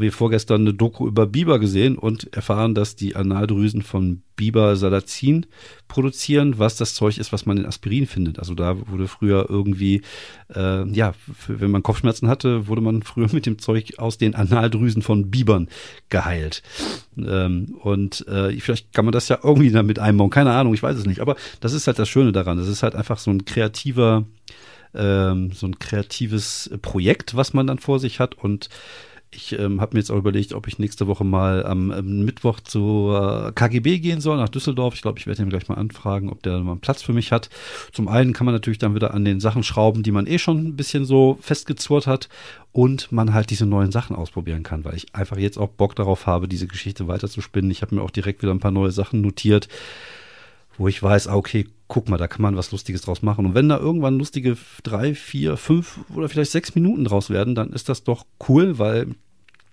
wir 0.00 0.12
vorgestern 0.12 0.62
eine 0.62 0.74
Doku 0.74 1.06
über 1.06 1.26
Biber 1.26 1.58
gesehen 1.58 1.96
und 1.96 2.32
erfahren, 2.34 2.74
dass 2.74 2.96
die 2.96 3.16
Analdrüsen 3.16 3.82
von 3.82 4.22
Biber 4.36 4.76
Salazin 4.76 5.46
produzieren, 5.88 6.58
was 6.58 6.76
das 6.76 6.94
Zeug 6.94 7.18
ist, 7.18 7.32
was 7.32 7.46
man 7.46 7.58
in 7.58 7.66
Aspirin 7.66 8.06
findet. 8.06 8.38
Also 8.38 8.54
da 8.54 8.88
wurde 8.88 9.06
früher 9.06 9.46
irgendwie, 9.48 10.02
äh, 10.54 10.88
ja, 10.88 11.14
wenn 11.46 11.70
man 11.70 11.82
Kopfschmerzen 11.82 12.28
hatte, 12.28 12.66
wurde 12.66 12.80
man 12.80 13.02
früher 13.02 13.28
mit 13.32 13.46
dem 13.46 13.58
Zeug 13.58 13.98
aus 13.98 14.18
den 14.18 14.34
Analdrüsen 14.34 15.02
von 15.02 15.30
Bibern 15.30 15.68
geheilt. 16.08 16.62
Ähm, 17.16 17.76
und 17.80 18.26
äh, 18.26 18.58
vielleicht 18.58 18.92
kann 18.92 19.04
man 19.04 19.12
das 19.12 19.28
ja 19.28 19.38
irgendwie 19.42 19.70
damit 19.70 19.98
einbauen. 19.98 20.30
Keine 20.30 20.52
Ahnung, 20.52 20.74
ich 20.74 20.82
weiß 20.82 20.96
es 20.96 21.06
nicht. 21.06 21.20
Aber 21.20 21.36
das 21.60 21.72
ist 21.72 21.86
halt 21.86 21.98
das 21.98 22.08
Schöne 22.08 22.32
daran. 22.32 22.58
Das 22.58 22.68
ist 22.68 22.82
halt 22.82 22.94
einfach 22.94 23.18
so 23.18 23.30
ein 23.30 23.44
kreativer, 23.44 24.24
ähm, 24.94 25.52
so 25.52 25.66
ein 25.66 25.78
kreatives 25.78 26.70
Projekt, 26.82 27.36
was 27.36 27.52
man 27.52 27.66
dann 27.66 27.78
vor 27.78 28.00
sich 28.00 28.18
hat 28.18 28.34
und 28.34 28.68
ich 29.36 29.58
ähm, 29.58 29.80
habe 29.80 29.94
mir 29.94 30.00
jetzt 30.00 30.10
auch 30.10 30.16
überlegt, 30.16 30.52
ob 30.52 30.66
ich 30.66 30.78
nächste 30.78 31.06
Woche 31.06 31.24
mal 31.24 31.64
am 31.64 31.90
ähm, 31.90 32.24
Mittwoch 32.24 32.60
zur 32.60 33.52
KGB 33.54 33.98
gehen 33.98 34.20
soll, 34.20 34.36
nach 34.36 34.48
Düsseldorf. 34.48 34.94
Ich 34.94 35.02
glaube, 35.02 35.18
ich 35.18 35.26
werde 35.26 35.42
ihn 35.42 35.50
gleich 35.50 35.68
mal 35.68 35.76
anfragen, 35.76 36.30
ob 36.30 36.42
der 36.42 36.58
mal 36.60 36.72
einen 36.72 36.80
Platz 36.80 37.02
für 37.02 37.12
mich 37.12 37.32
hat. 37.32 37.50
Zum 37.92 38.08
einen 38.08 38.32
kann 38.32 38.44
man 38.44 38.54
natürlich 38.54 38.78
dann 38.78 38.94
wieder 38.94 39.14
an 39.14 39.24
den 39.24 39.40
Sachen 39.40 39.62
schrauben, 39.62 40.02
die 40.02 40.12
man 40.12 40.26
eh 40.26 40.38
schon 40.38 40.68
ein 40.68 40.76
bisschen 40.76 41.04
so 41.04 41.38
festgezurrt 41.40 42.06
hat 42.06 42.28
und 42.72 43.12
man 43.12 43.34
halt 43.34 43.50
diese 43.50 43.66
neuen 43.66 43.92
Sachen 43.92 44.16
ausprobieren 44.16 44.62
kann, 44.62 44.84
weil 44.84 44.96
ich 44.96 45.14
einfach 45.14 45.36
jetzt 45.36 45.58
auch 45.58 45.68
Bock 45.68 45.94
darauf 45.94 46.26
habe, 46.26 46.48
diese 46.48 46.66
Geschichte 46.66 47.06
weiter 47.08 47.28
zu 47.28 47.40
spinnen. 47.40 47.70
Ich 47.70 47.82
habe 47.82 47.94
mir 47.94 48.02
auch 48.02 48.10
direkt 48.10 48.42
wieder 48.42 48.52
ein 48.52 48.60
paar 48.60 48.70
neue 48.70 48.90
Sachen 48.90 49.20
notiert, 49.20 49.68
wo 50.76 50.88
ich 50.88 51.02
weiß, 51.02 51.28
ah, 51.28 51.36
okay, 51.36 51.66
guck 51.86 52.08
mal, 52.08 52.16
da 52.16 52.26
kann 52.26 52.42
man 52.42 52.56
was 52.56 52.72
Lustiges 52.72 53.02
draus 53.02 53.22
machen. 53.22 53.46
Und 53.46 53.54
wenn 53.54 53.68
da 53.68 53.78
irgendwann 53.78 54.18
lustige 54.18 54.56
drei, 54.82 55.14
vier, 55.14 55.56
fünf 55.56 56.00
oder 56.14 56.28
vielleicht 56.28 56.50
sechs 56.50 56.74
Minuten 56.74 57.04
draus 57.04 57.30
werden, 57.30 57.54
dann 57.54 57.72
ist 57.72 57.88
das 57.88 58.04
doch 58.04 58.26
cool, 58.48 58.78
weil 58.78 59.14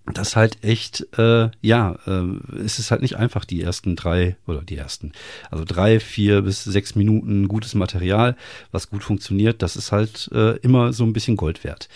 das 0.05 0.35
halt 0.35 0.63
echt, 0.63 1.07
äh, 1.17 1.49
ja, 1.61 1.97
äh, 2.05 2.59
es 2.63 2.79
ist 2.79 2.91
halt 2.91 3.01
nicht 3.01 3.17
einfach 3.17 3.45
die 3.45 3.61
ersten 3.61 3.95
drei 3.95 4.35
oder 4.47 4.61
die 4.61 4.77
ersten, 4.77 5.11
also 5.49 5.63
drei, 5.65 5.99
vier 5.99 6.41
bis 6.41 6.63
sechs 6.63 6.95
Minuten 6.95 7.47
gutes 7.47 7.75
Material, 7.75 8.35
was 8.71 8.89
gut 8.89 9.03
funktioniert, 9.03 9.61
das 9.61 9.75
ist 9.75 9.91
halt 9.91 10.29
äh, 10.33 10.57
immer 10.57 10.93
so 10.93 11.03
ein 11.03 11.13
bisschen 11.13 11.37
Gold 11.37 11.63
wert. 11.63 11.87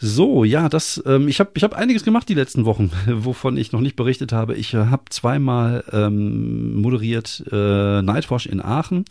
So, 0.00 0.44
ja, 0.44 0.68
das, 0.68 1.02
ähm, 1.06 1.26
ich 1.26 1.40
habe 1.40 1.50
ich 1.54 1.64
hab 1.64 1.74
einiges 1.74 2.04
gemacht 2.04 2.28
die 2.28 2.34
letzten 2.34 2.64
Wochen, 2.64 2.92
wovon 3.08 3.56
ich 3.56 3.72
noch 3.72 3.80
nicht 3.80 3.96
berichtet 3.96 4.32
habe. 4.32 4.54
Ich 4.54 4.72
äh, 4.72 4.86
habe 4.86 5.04
zweimal 5.10 5.84
ähm, 5.92 6.80
moderiert 6.80 7.42
äh, 7.50 8.00
Nightwash 8.02 8.46
in 8.46 8.62
Aachen. 8.62 9.04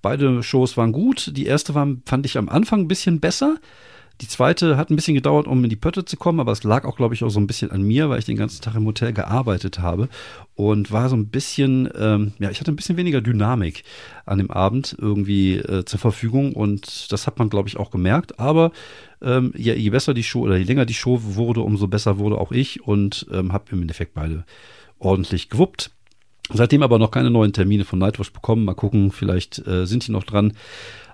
Beide 0.00 0.44
Shows 0.44 0.76
waren 0.76 0.92
gut. 0.92 1.32
Die 1.36 1.46
erste 1.46 1.74
war, 1.74 1.88
fand 2.06 2.24
ich 2.24 2.38
am 2.38 2.48
Anfang 2.48 2.82
ein 2.82 2.88
bisschen 2.88 3.18
besser 3.18 3.56
Die 4.20 4.26
zweite 4.26 4.76
hat 4.76 4.90
ein 4.90 4.96
bisschen 4.96 5.14
gedauert, 5.14 5.46
um 5.46 5.62
in 5.62 5.70
die 5.70 5.76
Pötte 5.76 6.04
zu 6.04 6.16
kommen, 6.16 6.40
aber 6.40 6.50
es 6.50 6.64
lag 6.64 6.84
auch, 6.84 6.96
glaube 6.96 7.14
ich, 7.14 7.22
auch 7.22 7.28
so 7.28 7.38
ein 7.38 7.46
bisschen 7.46 7.70
an 7.70 7.82
mir, 7.82 8.10
weil 8.10 8.18
ich 8.18 8.24
den 8.24 8.36
ganzen 8.36 8.62
Tag 8.62 8.74
im 8.74 8.84
Hotel 8.84 9.12
gearbeitet 9.12 9.78
habe 9.78 10.08
und 10.56 10.90
war 10.90 11.08
so 11.08 11.16
ein 11.16 11.28
bisschen, 11.28 11.88
ähm, 11.96 12.32
ja, 12.40 12.50
ich 12.50 12.60
hatte 12.60 12.72
ein 12.72 12.76
bisschen 12.76 12.96
weniger 12.96 13.20
Dynamik 13.20 13.84
an 14.26 14.38
dem 14.38 14.50
Abend 14.50 14.96
irgendwie 14.98 15.58
äh, 15.58 15.84
zur 15.84 16.00
Verfügung 16.00 16.52
und 16.54 17.12
das 17.12 17.28
hat 17.28 17.38
man, 17.38 17.48
glaube 17.48 17.68
ich, 17.68 17.76
auch 17.76 17.92
gemerkt. 17.92 18.40
Aber 18.40 18.72
ähm, 19.22 19.52
je, 19.56 19.74
je 19.74 19.90
besser 19.90 20.14
die 20.14 20.24
Show 20.24 20.40
oder 20.40 20.56
je 20.56 20.64
länger 20.64 20.84
die 20.84 20.94
Show 20.94 21.20
wurde, 21.22 21.60
umso 21.60 21.86
besser 21.86 22.18
wurde 22.18 22.38
auch 22.38 22.50
ich 22.50 22.82
und 22.82 23.26
ähm, 23.32 23.52
habe 23.52 23.66
im 23.70 23.82
Endeffekt 23.82 24.14
beide 24.14 24.44
ordentlich 24.98 25.48
gewuppt. 25.48 25.92
Seitdem 26.50 26.82
aber 26.82 26.98
noch 26.98 27.10
keine 27.10 27.30
neuen 27.30 27.52
Termine 27.52 27.84
von 27.84 27.98
Nightwatch 27.98 28.32
bekommen. 28.32 28.64
Mal 28.64 28.74
gucken, 28.74 29.10
vielleicht 29.10 29.66
äh, 29.66 29.86
sind 29.86 30.06
die 30.06 30.12
noch 30.12 30.24
dran, 30.24 30.54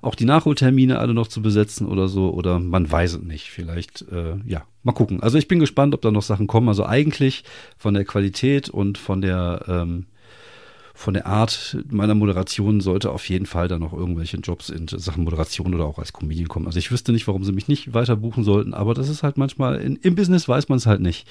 auch 0.00 0.14
die 0.14 0.26
Nachholtermine 0.26 0.99
alle 0.99 1.14
noch 1.14 1.29
zu 1.29 1.43
besetzen 1.43 1.87
oder 1.88 2.09
so. 2.09 2.31
Oder 2.31 2.61
man 2.61 2.91
weiß 2.91 3.14
es 3.14 3.23
nicht. 3.23 3.50
Vielleicht, 3.50 4.03
äh, 4.12 4.37
ja, 4.47 4.62
mal 4.83 4.93
gucken. 4.93 5.23
Also 5.23 5.38
ich 5.38 5.49
bin 5.49 5.59
gespannt, 5.59 5.95
ob 5.95 6.03
da 6.03 6.11
noch 6.11 6.23
Sachen 6.23 6.47
kommen. 6.47 6.69
Also 6.69 6.87
eigentlich 6.87 7.45
von 7.76 7.95
der 7.95 8.05
Qualität 8.05 8.69
und 8.69 8.99
von 8.99 9.21
der 9.21 9.64
ähm, 9.67 10.07
von 10.97 11.13
der 11.13 11.27
Art 11.27 11.77
meiner 11.91 12.15
Moderation 12.15 12.81
sollte 12.81 13.11
auf 13.11 13.29
jeden 13.29 13.47
Fall 13.47 13.67
dann 13.67 13.81
noch 13.81 13.93
irgendwelche 13.93 14.37
Jobs 14.37 14.71
in 14.71 14.87
Sachen 14.87 15.25
Moderation 15.25 15.75
oder 15.75 15.87
auch 15.87 15.99
als 15.99 16.13
Comedian 16.13 16.47
kommen. 16.47 16.67
Also 16.67 16.79
ich 16.79 16.93
wüsste 16.93 17.11
nicht, 17.11 17.27
warum 17.27 17.43
sie 17.43 17.51
mich 17.51 17.67
nicht 17.67 17.95
weiter 17.95 18.15
buchen 18.15 18.45
sollten, 18.45 18.73
aber 18.73 18.95
das 18.95 19.09
ist 19.09 19.25
halt 19.25 19.37
manchmal, 19.37 19.81
in, 19.81 19.97
im 19.97 20.15
Business 20.15 20.49
weiß 20.49 20.69
man 20.69 20.79
es 20.79 20.87
halt 20.87 21.01
nicht. 21.01 21.27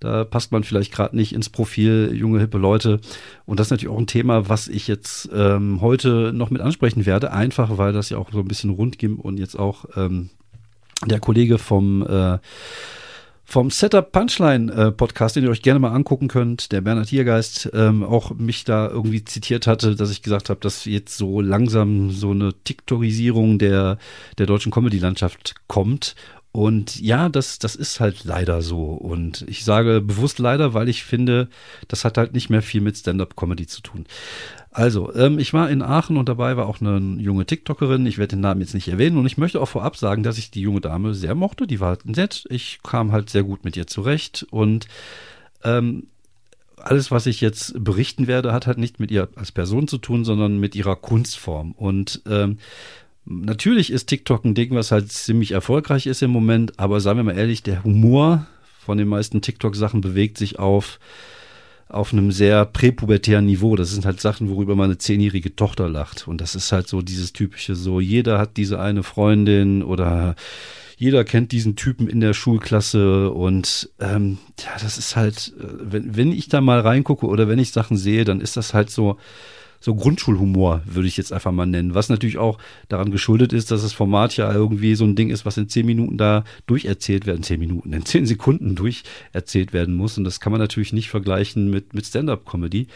Da 0.00 0.24
passt 0.24 0.50
man 0.50 0.64
vielleicht 0.64 0.92
gerade 0.92 1.14
nicht 1.14 1.32
ins 1.32 1.48
Profil 1.48 2.10
junge, 2.12 2.40
hippe 2.40 2.58
Leute. 2.58 3.00
Und 3.46 3.60
das 3.60 3.68
ist 3.68 3.70
natürlich 3.70 3.94
auch 3.94 4.00
ein 4.00 4.08
Thema, 4.08 4.48
was 4.48 4.66
ich 4.66 4.88
jetzt 4.88 5.30
ähm, 5.32 5.80
heute 5.80 6.32
noch 6.34 6.50
mit 6.50 6.60
ansprechen 6.60 7.06
werde, 7.06 7.32
einfach 7.32 7.78
weil 7.78 7.92
das 7.92 8.10
ja 8.10 8.18
auch 8.18 8.32
so 8.32 8.40
ein 8.40 8.48
bisschen 8.48 8.70
rund 8.70 8.98
ging 8.98 9.16
und 9.16 9.38
jetzt 9.38 9.56
auch 9.56 9.84
ähm, 9.96 10.30
der 11.06 11.20
Kollege 11.20 11.58
vom 11.58 12.04
äh, 12.04 12.38
vom 13.44 13.70
Setup 13.70 14.10
Punchline 14.10 14.72
äh, 14.72 14.90
Podcast, 14.90 15.36
den 15.36 15.44
ihr 15.44 15.50
euch 15.50 15.62
gerne 15.62 15.78
mal 15.78 15.92
angucken 15.92 16.28
könnt, 16.28 16.72
der 16.72 16.80
Bernhard 16.80 17.08
Hiergeist 17.08 17.70
ähm, 17.74 18.02
auch 18.02 18.32
mich 18.34 18.64
da 18.64 18.88
irgendwie 18.88 19.24
zitiert 19.24 19.66
hatte, 19.66 19.94
dass 19.96 20.10
ich 20.10 20.22
gesagt 20.22 20.50
habe, 20.50 20.60
dass 20.60 20.84
jetzt 20.86 21.16
so 21.16 21.40
langsam 21.40 22.10
so 22.10 22.30
eine 22.30 22.54
TikTokisierung 22.64 23.58
der, 23.58 23.98
der 24.38 24.46
deutschen 24.46 24.72
Comedy-Landschaft 24.72 25.54
kommt. 25.68 26.14
Und 26.54 27.00
ja, 27.00 27.28
das, 27.28 27.58
das 27.58 27.74
ist 27.74 27.98
halt 27.98 28.22
leider 28.22 28.62
so. 28.62 28.84
Und 28.92 29.44
ich 29.48 29.64
sage 29.64 30.00
bewusst 30.00 30.38
leider, 30.38 30.72
weil 30.72 30.88
ich 30.88 31.02
finde, 31.02 31.48
das 31.88 32.04
hat 32.04 32.16
halt 32.16 32.32
nicht 32.32 32.48
mehr 32.48 32.62
viel 32.62 32.80
mit 32.80 32.96
Stand-up-Comedy 32.96 33.66
zu 33.66 33.80
tun. 33.80 34.06
Also, 34.70 35.12
ähm, 35.16 35.40
ich 35.40 35.52
war 35.52 35.68
in 35.68 35.82
Aachen 35.82 36.16
und 36.16 36.28
dabei 36.28 36.56
war 36.56 36.68
auch 36.68 36.80
eine 36.80 37.20
junge 37.20 37.44
TikTokerin. 37.44 38.06
Ich 38.06 38.18
werde 38.18 38.36
den 38.36 38.40
Namen 38.40 38.60
jetzt 38.60 38.72
nicht 38.72 38.86
erwähnen 38.86 39.18
und 39.18 39.26
ich 39.26 39.36
möchte 39.36 39.60
auch 39.60 39.68
vorab 39.68 39.96
sagen, 39.96 40.22
dass 40.22 40.38
ich 40.38 40.52
die 40.52 40.60
junge 40.60 40.80
Dame 40.80 41.12
sehr 41.14 41.34
mochte. 41.34 41.66
Die 41.66 41.80
war 41.80 41.88
halt 41.88 42.06
nett. 42.06 42.44
Ich 42.50 42.78
kam 42.84 43.10
halt 43.10 43.30
sehr 43.30 43.42
gut 43.42 43.64
mit 43.64 43.76
ihr 43.76 43.88
zurecht 43.88 44.46
und 44.50 44.86
ähm, 45.64 46.06
alles, 46.76 47.10
was 47.10 47.26
ich 47.26 47.40
jetzt 47.40 47.82
berichten 47.82 48.28
werde, 48.28 48.52
hat 48.52 48.68
halt 48.68 48.78
nicht 48.78 49.00
mit 49.00 49.10
ihr 49.10 49.28
als 49.34 49.50
Person 49.50 49.88
zu 49.88 49.98
tun, 49.98 50.24
sondern 50.24 50.60
mit 50.60 50.76
ihrer 50.76 50.94
Kunstform. 50.94 51.72
Und 51.72 52.22
ähm, 52.28 52.58
natürlich 53.26 53.90
ist 53.90 54.06
TikTok 54.06 54.44
ein 54.44 54.54
Ding, 54.54 54.74
was 54.74 54.90
halt 54.90 55.10
ziemlich 55.12 55.52
erfolgreich 55.52 56.06
ist 56.06 56.22
im 56.22 56.30
Moment, 56.30 56.78
aber 56.78 57.00
sagen 57.00 57.18
wir 57.18 57.24
mal 57.24 57.38
ehrlich, 57.38 57.62
der 57.62 57.84
Humor 57.84 58.46
von 58.84 58.98
den 58.98 59.08
meisten 59.08 59.40
TikTok-Sachen 59.40 60.00
bewegt 60.00 60.38
sich 60.38 60.58
auf 60.58 60.98
auf 61.88 62.12
einem 62.12 62.32
sehr 62.32 62.64
präpubertären 62.64 63.46
Niveau. 63.46 63.76
Das 63.76 63.90
sind 63.90 64.04
halt 64.04 64.20
Sachen, 64.20 64.48
worüber 64.48 64.74
meine 64.74 64.98
zehnjährige 64.98 65.54
Tochter 65.54 65.88
lacht. 65.88 66.26
Und 66.26 66.40
das 66.40 66.54
ist 66.54 66.72
halt 66.72 66.88
so 66.88 67.02
dieses 67.02 67.32
typische 67.32 67.76
so, 67.76 68.00
jeder 68.00 68.38
hat 68.38 68.56
diese 68.56 68.80
eine 68.80 69.02
Freundin 69.02 69.82
oder 69.82 70.34
jeder 70.96 71.24
kennt 71.24 71.52
diesen 71.52 71.76
Typen 71.76 72.08
in 72.08 72.20
der 72.20 72.34
Schulklasse 72.34 73.30
und 73.30 73.90
ähm, 74.00 74.38
ja, 74.60 74.70
das 74.80 74.96
ist 74.96 75.16
halt, 75.16 75.52
äh, 75.58 75.64
wenn, 75.80 76.16
wenn 76.16 76.32
ich 76.32 76.48
da 76.48 76.60
mal 76.60 76.80
reingucke 76.80 77.26
oder 77.26 77.48
wenn 77.48 77.58
ich 77.58 77.72
Sachen 77.72 77.96
sehe, 77.96 78.24
dann 78.24 78.40
ist 78.40 78.56
das 78.56 78.74
halt 78.74 78.90
so, 78.90 79.18
so 79.84 79.94
Grundschulhumor, 79.94 80.80
würde 80.86 81.08
ich 81.08 81.18
jetzt 81.18 81.30
einfach 81.30 81.52
mal 81.52 81.66
nennen. 81.66 81.94
Was 81.94 82.08
natürlich 82.08 82.38
auch 82.38 82.56
daran 82.88 83.10
geschuldet 83.10 83.52
ist, 83.52 83.70
dass 83.70 83.82
das 83.82 83.92
Format 83.92 84.34
ja 84.34 84.50
irgendwie 84.50 84.94
so 84.94 85.04
ein 85.04 85.14
Ding 85.14 85.28
ist, 85.28 85.44
was 85.44 85.58
in 85.58 85.68
zehn 85.68 85.84
Minuten 85.84 86.16
da 86.16 86.44
durcherzählt 86.66 87.26
werden, 87.26 87.42
zehn 87.42 87.60
Minuten, 87.60 87.92
in 87.92 88.06
zehn 88.06 88.24
Sekunden 88.24 88.76
durcherzählt 88.76 89.74
werden 89.74 89.94
muss. 89.94 90.16
Und 90.16 90.24
das 90.24 90.40
kann 90.40 90.52
man 90.52 90.60
natürlich 90.60 90.94
nicht 90.94 91.10
vergleichen 91.10 91.70
mit, 91.70 91.92
mit 91.92 92.06
Stand-up-Comedy. 92.06 92.86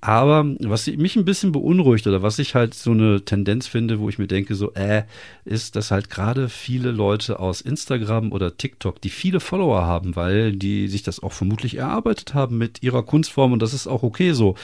Aber 0.00 0.46
was 0.60 0.86
mich 0.86 1.16
ein 1.16 1.24
bisschen 1.24 1.50
beunruhigt 1.50 2.06
oder 2.06 2.22
was 2.22 2.38
ich 2.38 2.54
halt 2.54 2.74
so 2.74 2.92
eine 2.92 3.24
Tendenz 3.24 3.66
finde, 3.66 3.98
wo 3.98 4.08
ich 4.08 4.18
mir 4.18 4.28
denke, 4.28 4.54
so, 4.54 4.72
äh, 4.74 5.02
ist, 5.44 5.74
dass 5.74 5.90
halt 5.90 6.08
gerade 6.08 6.48
viele 6.48 6.92
Leute 6.92 7.40
aus 7.40 7.60
Instagram 7.60 8.30
oder 8.30 8.56
TikTok, 8.56 9.00
die 9.00 9.10
viele 9.10 9.40
Follower 9.40 9.82
haben, 9.82 10.14
weil 10.14 10.52
die 10.52 10.86
sich 10.86 11.02
das 11.02 11.20
auch 11.20 11.32
vermutlich 11.32 11.76
erarbeitet 11.76 12.32
haben 12.32 12.58
mit 12.58 12.80
ihrer 12.84 13.02
Kunstform 13.02 13.52
und 13.52 13.60
das 13.60 13.74
ist 13.74 13.88
auch 13.88 14.04
okay 14.04 14.32
so. 14.32 14.54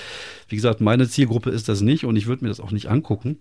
Wie 0.48 0.56
gesagt, 0.56 0.80
meine 0.80 1.08
Zielgruppe 1.08 1.50
ist 1.50 1.68
das 1.68 1.80
nicht 1.80 2.04
und 2.04 2.14
ich 2.14 2.26
würde 2.26 2.44
mir 2.44 2.50
das 2.50 2.60
auch 2.60 2.70
nicht 2.70 2.88
angucken. 2.88 3.38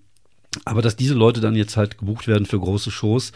Aber 0.65 0.81
dass 0.81 0.95
diese 0.95 1.13
Leute 1.13 1.41
dann 1.41 1.55
jetzt 1.55 1.77
halt 1.77 1.99
gebucht 1.99 2.27
werden 2.27 2.47
für 2.47 2.59
große 2.59 2.89
Shows 2.89 3.33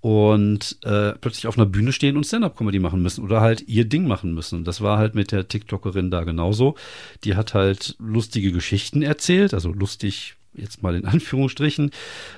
und 0.00 0.78
äh, 0.84 1.12
plötzlich 1.12 1.46
auf 1.46 1.58
einer 1.58 1.66
Bühne 1.66 1.92
stehen 1.92 2.16
und 2.16 2.24
Stand-up-Comedy 2.24 2.78
machen 2.78 3.02
müssen 3.02 3.24
oder 3.24 3.40
halt 3.40 3.66
ihr 3.68 3.84
Ding 3.84 4.06
machen 4.06 4.32
müssen. 4.32 4.64
Das 4.64 4.80
war 4.80 4.98
halt 4.98 5.14
mit 5.14 5.32
der 5.32 5.48
TikTokerin 5.48 6.10
da 6.10 6.24
genauso. 6.24 6.76
Die 7.24 7.34
hat 7.34 7.54
halt 7.54 7.96
lustige 7.98 8.52
Geschichten 8.52 9.02
erzählt, 9.02 9.54
also 9.54 9.72
lustig 9.72 10.36
jetzt 10.54 10.82
mal 10.82 10.94
in 10.94 11.04
Anführungsstrichen, 11.06 11.90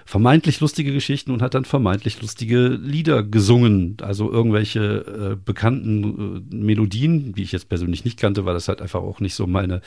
vermeintlich 0.04 0.60
lustige 0.60 0.92
Geschichten 0.92 1.30
und 1.30 1.42
hat 1.42 1.54
dann 1.54 1.64
vermeintlich 1.64 2.20
lustige 2.20 2.68
Lieder 2.68 3.22
gesungen, 3.22 3.96
also 4.00 4.30
irgendwelche 4.30 5.32
äh, 5.32 5.36
bekannten 5.36 6.46
äh, 6.50 6.54
Melodien, 6.54 7.34
die 7.34 7.42
ich 7.42 7.52
jetzt 7.52 7.68
persönlich 7.68 8.04
nicht 8.04 8.18
kannte, 8.18 8.44
weil 8.44 8.54
das 8.54 8.68
halt 8.68 8.82
einfach 8.82 9.00
auch 9.00 9.20
nicht 9.20 9.34
so 9.34 9.46
meine 9.46 9.80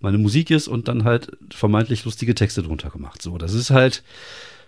meine 0.00 0.18
Musik 0.18 0.50
ist 0.50 0.66
und 0.66 0.88
dann 0.88 1.04
halt 1.04 1.36
vermeintlich 1.50 2.04
lustige 2.04 2.34
Texte 2.34 2.62
drunter 2.62 2.90
gemacht. 2.90 3.22
So, 3.22 3.38
das 3.38 3.54
ist 3.54 3.70
halt 3.70 4.02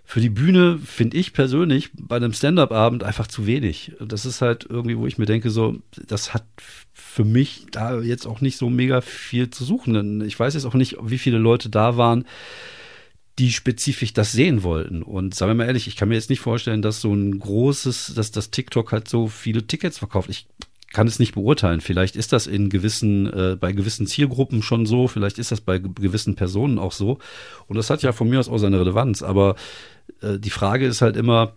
für 0.07 0.21
die 0.21 0.31
Bühne 0.31 0.79
finde 0.79 1.17
ich 1.17 1.33
persönlich 1.33 1.91
bei 1.99 2.17
einem 2.17 2.35
Stand-up-Abend 2.35 3.03
einfach 3.03 3.27
zu 3.27 3.47
wenig. 3.47 3.93
Das 4.01 4.27
ist 4.27 4.43
halt 4.43 4.67
irgendwie, 4.69 4.99
wo 4.99 5.07
ich 5.07 5.17
mir 5.17 5.25
denke, 5.27 5.51
so, 5.51 5.79
das 6.07 6.35
hat 6.35 6.45
für 6.93 7.25
mich 7.25 7.67
da 7.71 8.01
jetzt 8.01 8.27
auch 8.27 8.41
nicht 8.41 8.59
so 8.59 8.69
mega 8.69 9.01
viel 9.01 9.49
zu 9.49 9.65
suchen. 9.65 9.95
Denn 9.95 10.21
ich 10.21 10.39
weiß 10.39 10.55
jetzt 10.55 10.67
auch 10.67 10.75
nicht, 10.75 10.97
wie 11.03 11.19
viele 11.19 11.39
Leute 11.39 11.71
da 11.71 11.97
waren, 11.97 12.27
die 13.39 13.51
spezifisch 13.51 14.13
das 14.13 14.33
sehen 14.33 14.63
wollten. 14.63 15.03
Und 15.03 15.35
sagen 15.35 15.51
wir 15.51 15.55
mal 15.55 15.67
ehrlich, 15.67 15.89
ich 15.89 15.97
kann 15.97 16.09
mir 16.09 16.15
jetzt 16.15 16.31
nicht 16.31 16.41
vorstellen, 16.41 16.83
dass 16.83 17.01
so 17.01 17.13
ein 17.13 17.39
großes, 17.39 18.13
dass 18.15 18.31
das 18.31 18.51
TikTok 18.51 18.93
halt 18.93 19.09
so 19.09 19.27
viele 19.27 19.67
Tickets 19.67 19.99
verkauft. 19.99 20.29
Ich 20.29 20.47
kann 20.95 21.07
es 21.07 21.19
nicht 21.19 21.35
beurteilen. 21.35 21.83
Vielleicht 21.83 22.17
ist 22.17 22.33
das 22.33 22.47
in 22.47 22.71
gewissen, 22.71 23.27
äh, 23.27 23.57
bei 23.61 23.73
gewissen 23.73 24.07
Zielgruppen 24.07 24.63
schon 24.63 24.87
so, 24.87 25.09
vielleicht 25.09 25.39
ist 25.39 25.53
das 25.53 25.61
bei 25.61 25.79
gewissen 25.79 26.37
Personen 26.37 26.79
auch 26.79 26.93
so. 26.93 27.19
Und 27.67 27.77
das 27.77 27.91
hat 27.91 28.03
ja 28.03 28.13
von 28.13 28.31
mir 28.31 28.39
aus 28.39 28.49
auch 28.49 28.59
seine 28.59 28.81
Relevanz. 28.81 29.23
Aber 29.23 29.57
äh, 30.23 30.39
die 30.39 30.51
Frage 30.51 30.87
ist 30.87 31.03
halt 31.03 31.17
immer, 31.17 31.55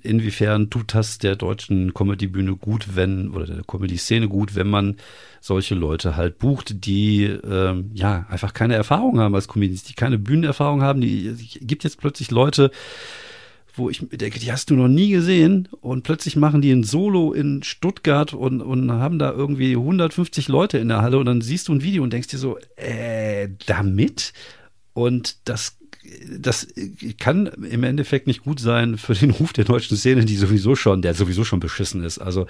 inwiefern 0.00 0.70
tut 0.70 0.94
das 0.94 1.18
der 1.18 1.36
deutschen 1.36 1.92
Comedy-Bühne 1.92 2.56
gut, 2.56 2.94
wenn, 2.94 3.30
oder 3.30 3.46
der 3.46 3.64
Comedy-Szene 3.64 4.28
gut, 4.28 4.54
wenn 4.54 4.68
man 4.68 4.96
solche 5.40 5.74
Leute 5.74 6.16
halt 6.16 6.38
bucht, 6.38 6.86
die 6.86 7.24
äh, 7.24 7.84
ja 7.92 8.26
einfach 8.30 8.54
keine 8.54 8.74
Erfahrung 8.76 9.18
haben 9.18 9.34
als 9.34 9.48
Comedians, 9.48 9.82
die 9.82 9.94
keine 9.94 10.18
Bühnenerfahrung 10.18 10.82
haben. 10.82 11.00
Die 11.00 11.36
gibt 11.60 11.84
jetzt 11.84 11.98
plötzlich 11.98 12.30
Leute, 12.30 12.70
wo 13.78 13.90
ich 13.90 14.06
denke, 14.10 14.38
die 14.38 14.52
hast 14.52 14.70
du 14.70 14.74
noch 14.74 14.88
nie 14.88 15.10
gesehen 15.10 15.68
und 15.80 16.02
plötzlich 16.02 16.36
machen 16.36 16.60
die 16.60 16.72
ein 16.72 16.84
Solo 16.84 17.32
in 17.32 17.62
Stuttgart 17.62 18.34
und, 18.34 18.60
und 18.60 18.90
haben 18.90 19.18
da 19.18 19.32
irgendwie 19.32 19.72
150 19.72 20.48
Leute 20.48 20.78
in 20.78 20.88
der 20.88 21.02
Halle 21.02 21.18
und 21.18 21.26
dann 21.26 21.40
siehst 21.40 21.68
du 21.68 21.74
ein 21.74 21.82
Video 21.82 22.02
und 22.02 22.12
denkst 22.12 22.28
dir 22.28 22.38
so, 22.38 22.58
äh, 22.76 23.48
damit? 23.66 24.32
Und 24.92 25.36
das 25.48 25.78
das 26.38 26.66
kann 27.18 27.46
im 27.46 27.82
Endeffekt 27.82 28.26
nicht 28.26 28.44
gut 28.44 28.60
sein 28.60 28.98
für 28.98 29.14
den 29.14 29.30
Ruf 29.30 29.52
der 29.52 29.64
deutschen 29.64 29.96
Szene, 29.96 30.24
die 30.24 30.36
sowieso 30.36 30.74
schon, 30.74 31.02
der 31.02 31.14
sowieso 31.14 31.44
schon 31.44 31.60
beschissen 31.60 32.02
ist. 32.02 32.18
Also 32.18 32.46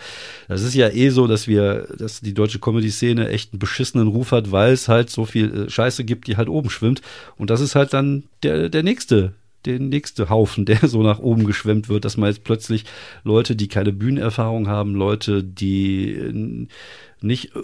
das 0.49 0.63
ist 0.63 0.75
ja 0.75 0.89
eh 0.89 1.11
so, 1.11 1.27
dass 1.27 1.49
wir, 1.49 1.89
dass 1.99 2.21
die 2.21 2.35
deutsche 2.35 2.59
Comedy-Szene 2.59 3.29
echt 3.29 3.53
einen 3.53 3.59
beschissenen 3.59 4.09
Ruf 4.09 4.33
hat, 4.33 4.53
weil 4.53 4.73
es 4.73 4.89
halt 4.89 5.11
so 5.11 5.25
viel 5.25 5.67
äh, 5.67 5.71
Scheiße 5.71 6.05
gibt, 6.05 6.27
die 6.27 6.37
halt 6.37 6.49
oben 6.49 6.71
schwimmt. 6.71 7.03
Und 7.37 7.51
das 7.51 7.61
ist 7.61 7.75
halt 7.75 7.93
dann 7.93 8.25
der, 8.43 8.69
der 8.69 8.83
nächste 8.83 9.35
der 9.65 9.79
nächste 9.79 10.29
Haufen, 10.29 10.65
der 10.65 10.87
so 10.89 11.03
nach 11.03 11.19
oben 11.19 11.45
geschwemmt 11.45 11.89
wird, 11.89 12.05
dass 12.05 12.17
man 12.17 12.29
jetzt 12.29 12.45
plötzlich 12.45 12.85
Leute, 13.25 13.57
die 13.57 13.69
keine 13.69 13.93
Bühnenerfahrung 13.93 14.69
haben, 14.69 14.95
Leute, 14.95 15.43
die 15.43 16.57
nicht 17.21 17.55
äh, 17.57 17.61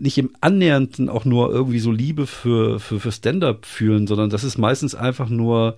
nicht 0.00 0.18
im 0.18 0.30
Annähernden 0.40 1.08
auch 1.08 1.24
nur 1.24 1.50
irgendwie 1.52 1.78
so 1.78 1.92
Liebe 1.92 2.26
für, 2.26 2.80
für, 2.80 2.98
für 3.00 3.12
Stand-up 3.12 3.66
fühlen, 3.66 4.06
sondern 4.06 4.30
das 4.30 4.44
ist 4.44 4.58
meistens 4.58 4.94
einfach 4.94 5.28
nur 5.28 5.76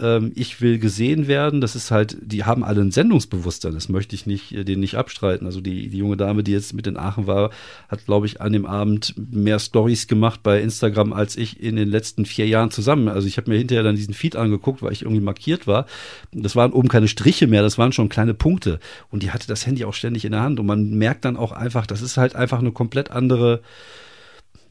ähm, 0.00 0.32
ich 0.34 0.60
will 0.60 0.78
gesehen 0.78 1.28
werden. 1.28 1.60
Das 1.60 1.76
ist 1.76 1.90
halt, 1.90 2.16
die 2.20 2.44
haben 2.44 2.64
alle 2.64 2.80
ein 2.80 2.90
Sendungsbewusstsein. 2.90 3.74
Das 3.74 3.88
möchte 3.88 4.14
ich 4.14 4.26
nicht, 4.26 4.52
äh, 4.52 4.64
denen 4.64 4.80
nicht 4.80 4.96
abstreiten. 4.96 5.46
Also 5.46 5.60
die, 5.60 5.88
die 5.88 5.98
junge 5.98 6.16
Dame, 6.16 6.42
die 6.42 6.52
jetzt 6.52 6.74
mit 6.74 6.86
in 6.86 6.96
Aachen 6.96 7.26
war, 7.26 7.50
hat, 7.88 8.04
glaube 8.04 8.26
ich, 8.26 8.40
an 8.40 8.52
dem 8.52 8.66
Abend 8.66 9.14
mehr 9.16 9.58
Stories 9.58 10.06
gemacht 10.06 10.40
bei 10.42 10.60
Instagram 10.60 11.12
als 11.12 11.36
ich 11.36 11.62
in 11.62 11.76
den 11.76 11.88
letzten 11.88 12.26
vier 12.26 12.46
Jahren 12.46 12.70
zusammen. 12.70 13.08
Also 13.08 13.28
ich 13.28 13.36
habe 13.36 13.50
mir 13.50 13.58
hinterher 13.58 13.84
dann 13.84 13.96
diesen 13.96 14.14
Feed 14.14 14.36
angeguckt, 14.36 14.82
weil 14.82 14.92
ich 14.92 15.02
irgendwie 15.02 15.22
markiert 15.22 15.66
war. 15.66 15.86
Das 16.32 16.56
waren 16.56 16.72
oben 16.72 16.88
keine 16.88 17.08
Striche 17.08 17.46
mehr, 17.46 17.62
das 17.62 17.78
waren 17.78 17.92
schon 17.92 18.08
kleine 18.08 18.34
Punkte. 18.34 18.80
Und 19.10 19.22
die 19.22 19.30
hatte 19.30 19.46
das 19.46 19.66
Handy 19.66 19.84
auch 19.84 19.94
ständig 19.94 20.24
in 20.24 20.32
der 20.32 20.42
Hand. 20.42 20.58
Und 20.58 20.66
man 20.66 20.90
merkt 20.90 21.24
dann 21.24 21.36
auch 21.36 21.52
einfach, 21.52 21.86
das 21.86 22.02
ist 22.02 22.16
halt 22.16 22.36
einfach 22.36 22.58
eine 22.58 22.72
komplett 22.72 23.10
andere 23.10 23.62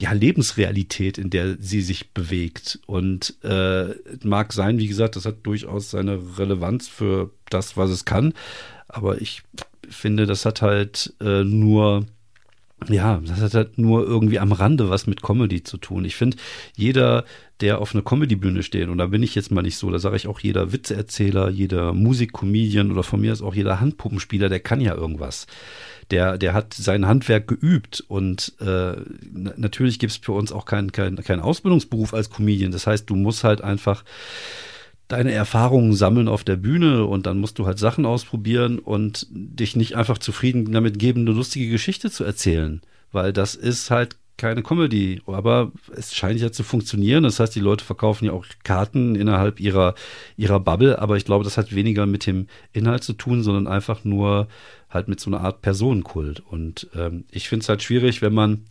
ja, 0.04 0.12
Lebensrealität, 0.12 1.18
in 1.18 1.30
der 1.30 1.56
sie 1.60 1.82
sich 1.82 2.12
bewegt. 2.12 2.80
Und 2.88 3.36
äh, 3.42 3.96
mag 4.24 4.52
sein, 4.52 4.78
wie 4.78 4.88
gesagt, 4.88 5.16
das 5.16 5.26
hat 5.26 5.38
durchaus 5.44 5.92
seine 5.92 6.20
Relevanz 6.38 6.90
für 6.90 7.32
das, 7.50 7.78
was 7.78 7.90
es 7.90 8.04
kann. 8.04 8.34
Aber 8.90 9.22
ich 9.22 9.44
finde, 9.90 10.26
das 10.26 10.46
hat 10.46 10.62
halt 10.62 11.14
äh, 11.22 11.46
nur 11.46 12.06
ja, 12.90 13.22
das 13.26 13.42
hat 13.42 13.54
halt 13.54 13.78
nur 13.78 14.06
irgendwie 14.06 14.40
am 14.40 14.52
Rande 14.52 14.90
was 14.90 15.08
mit 15.08 15.22
Comedy 15.22 15.64
zu 15.64 15.78
tun. 15.78 16.06
Ich 16.06 16.16
finde, 16.16 16.38
jeder, 16.76 17.26
der 17.62 17.80
auf 17.80 17.94
einer 17.94 18.04
Comedybühne 18.04 18.64
steht, 18.64 18.90
und 18.90 18.98
da 18.98 19.08
bin 19.08 19.24
ich 19.24 19.36
jetzt 19.36 19.52
mal 19.52 19.62
nicht 19.62 19.78
so, 19.78 19.90
da 19.90 20.00
sage 20.00 20.16
ich 20.16 20.28
auch 20.28 20.40
jeder 20.40 20.72
Witzeerzähler, 20.72 21.50
jeder 21.50 21.94
Musikcomedian 21.94 22.92
oder 22.92 23.04
von 23.04 23.22
mir 23.22 23.34
ist 23.34 23.42
auch 23.42 23.56
jeder 23.56 23.80
Handpuppenspieler, 23.80 24.50
der 24.50 24.60
kann 24.60 24.82
ja 24.82 24.96
irgendwas 24.96 25.48
der, 26.12 26.38
der 26.38 26.54
hat 26.54 26.74
sein 26.74 27.08
Handwerk 27.08 27.48
geübt 27.48 28.04
und 28.08 28.54
äh, 28.60 28.96
natürlich 29.32 30.00
gibt 30.00 30.12
es 30.12 30.18
für 30.18 30.34
uns 30.34 30.52
auch 30.52 30.66
keinen 30.66 30.92
kein, 30.92 31.16
kein 31.16 31.40
Ausbildungsberuf 31.40 32.14
als 32.14 32.30
Comedian. 32.30 32.72
Das 32.72 32.88
heißt, 32.88 33.10
du 33.10 33.16
musst 33.16 33.44
halt 33.44 33.62
einfach 33.62 34.04
deine 35.08 35.32
Erfahrungen 35.32 35.94
sammeln 35.94 36.28
auf 36.28 36.44
der 36.44 36.56
Bühne 36.56 37.06
und 37.06 37.26
dann 37.26 37.40
musst 37.40 37.60
du 37.60 37.66
halt 37.66 37.80
Sachen 37.80 38.06
ausprobieren 38.06 38.80
und 38.80 39.28
dich 39.30 39.76
nicht 39.76 39.96
einfach 39.96 40.18
zufrieden 40.18 40.72
damit 40.72 40.98
geben, 40.98 41.22
eine 41.22 41.32
lustige 41.32 41.70
Geschichte 41.70 42.10
zu 42.10 42.24
erzählen, 42.24 42.82
weil 43.12 43.34
das 43.34 43.56
ist 43.56 43.92
halt 43.92 44.18
keine 44.38 44.64
Comedy, 44.64 45.22
aber 45.28 45.72
es 45.96 46.16
scheint 46.16 46.40
ja 46.40 46.52
zu 46.52 46.64
funktionieren. 46.64 47.24
Das 47.24 47.40
heißt, 47.40 47.56
die 47.56 47.60
Leute 47.60 47.86
verkaufen 47.86 48.26
ja 48.26 48.32
auch 48.32 48.46
Karten 48.64 49.16
innerhalb 49.16 49.60
ihrer, 49.60 49.94
ihrer 50.38 50.60
Bubble, 50.60 51.00
aber 51.00 51.18
ich 51.18 51.26
glaube, 51.26 51.44
das 51.44 51.58
hat 51.58 51.76
weniger 51.76 52.06
mit 52.06 52.26
dem 52.26 52.48
Inhalt 52.72 53.04
zu 53.04 53.14
tun, 53.14 53.44
sondern 53.44 53.68
einfach 53.68 54.04
nur 54.04 54.48
halt 54.90 55.08
mit 55.08 55.20
so 55.20 55.30
einer 55.30 55.42
Art 55.42 55.62
Personenkult. 55.62 56.40
Und 56.40 56.88
ähm, 56.96 57.26
ich 57.32 57.48
finde 57.48 57.64
es 57.64 57.70
halt 57.70 57.84
schwierig, 57.84 58.22
wenn 58.22 58.34
man 58.34 58.66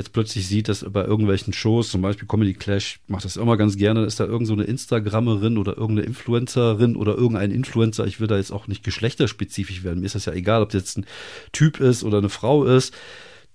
jetzt 0.00 0.12
plötzlich 0.12 0.46
sieht, 0.46 0.68
dass 0.68 0.84
bei 0.90 1.04
irgendwelchen 1.04 1.52
Shows, 1.52 1.90
zum 1.90 2.02
Beispiel 2.02 2.26
Comedy 2.26 2.54
Clash, 2.54 3.00
macht 3.06 3.24
das 3.24 3.36
immer 3.36 3.56
ganz 3.56 3.76
gerne, 3.76 4.04
ist 4.04 4.18
da 4.18 4.24
irgendeine 4.24 4.64
so 4.64 4.68
Instagrammerin 4.68 5.58
oder 5.58 5.76
irgendeine 5.76 6.06
Influencerin 6.06 6.96
oder 6.96 7.14
irgendein 7.14 7.50
Influencer, 7.50 8.06
ich 8.06 8.20
will 8.20 8.26
da 8.26 8.36
jetzt 8.36 8.50
auch 8.50 8.66
nicht 8.66 8.82
geschlechterspezifisch 8.82 9.84
werden, 9.84 10.00
mir 10.00 10.06
ist 10.06 10.14
das 10.14 10.24
ja 10.24 10.32
egal, 10.32 10.62
ob 10.62 10.70
das 10.70 10.82
jetzt 10.82 10.98
ein 10.98 11.06
Typ 11.52 11.80
ist 11.80 12.02
oder 12.02 12.18
eine 12.18 12.30
Frau 12.30 12.64
ist, 12.64 12.94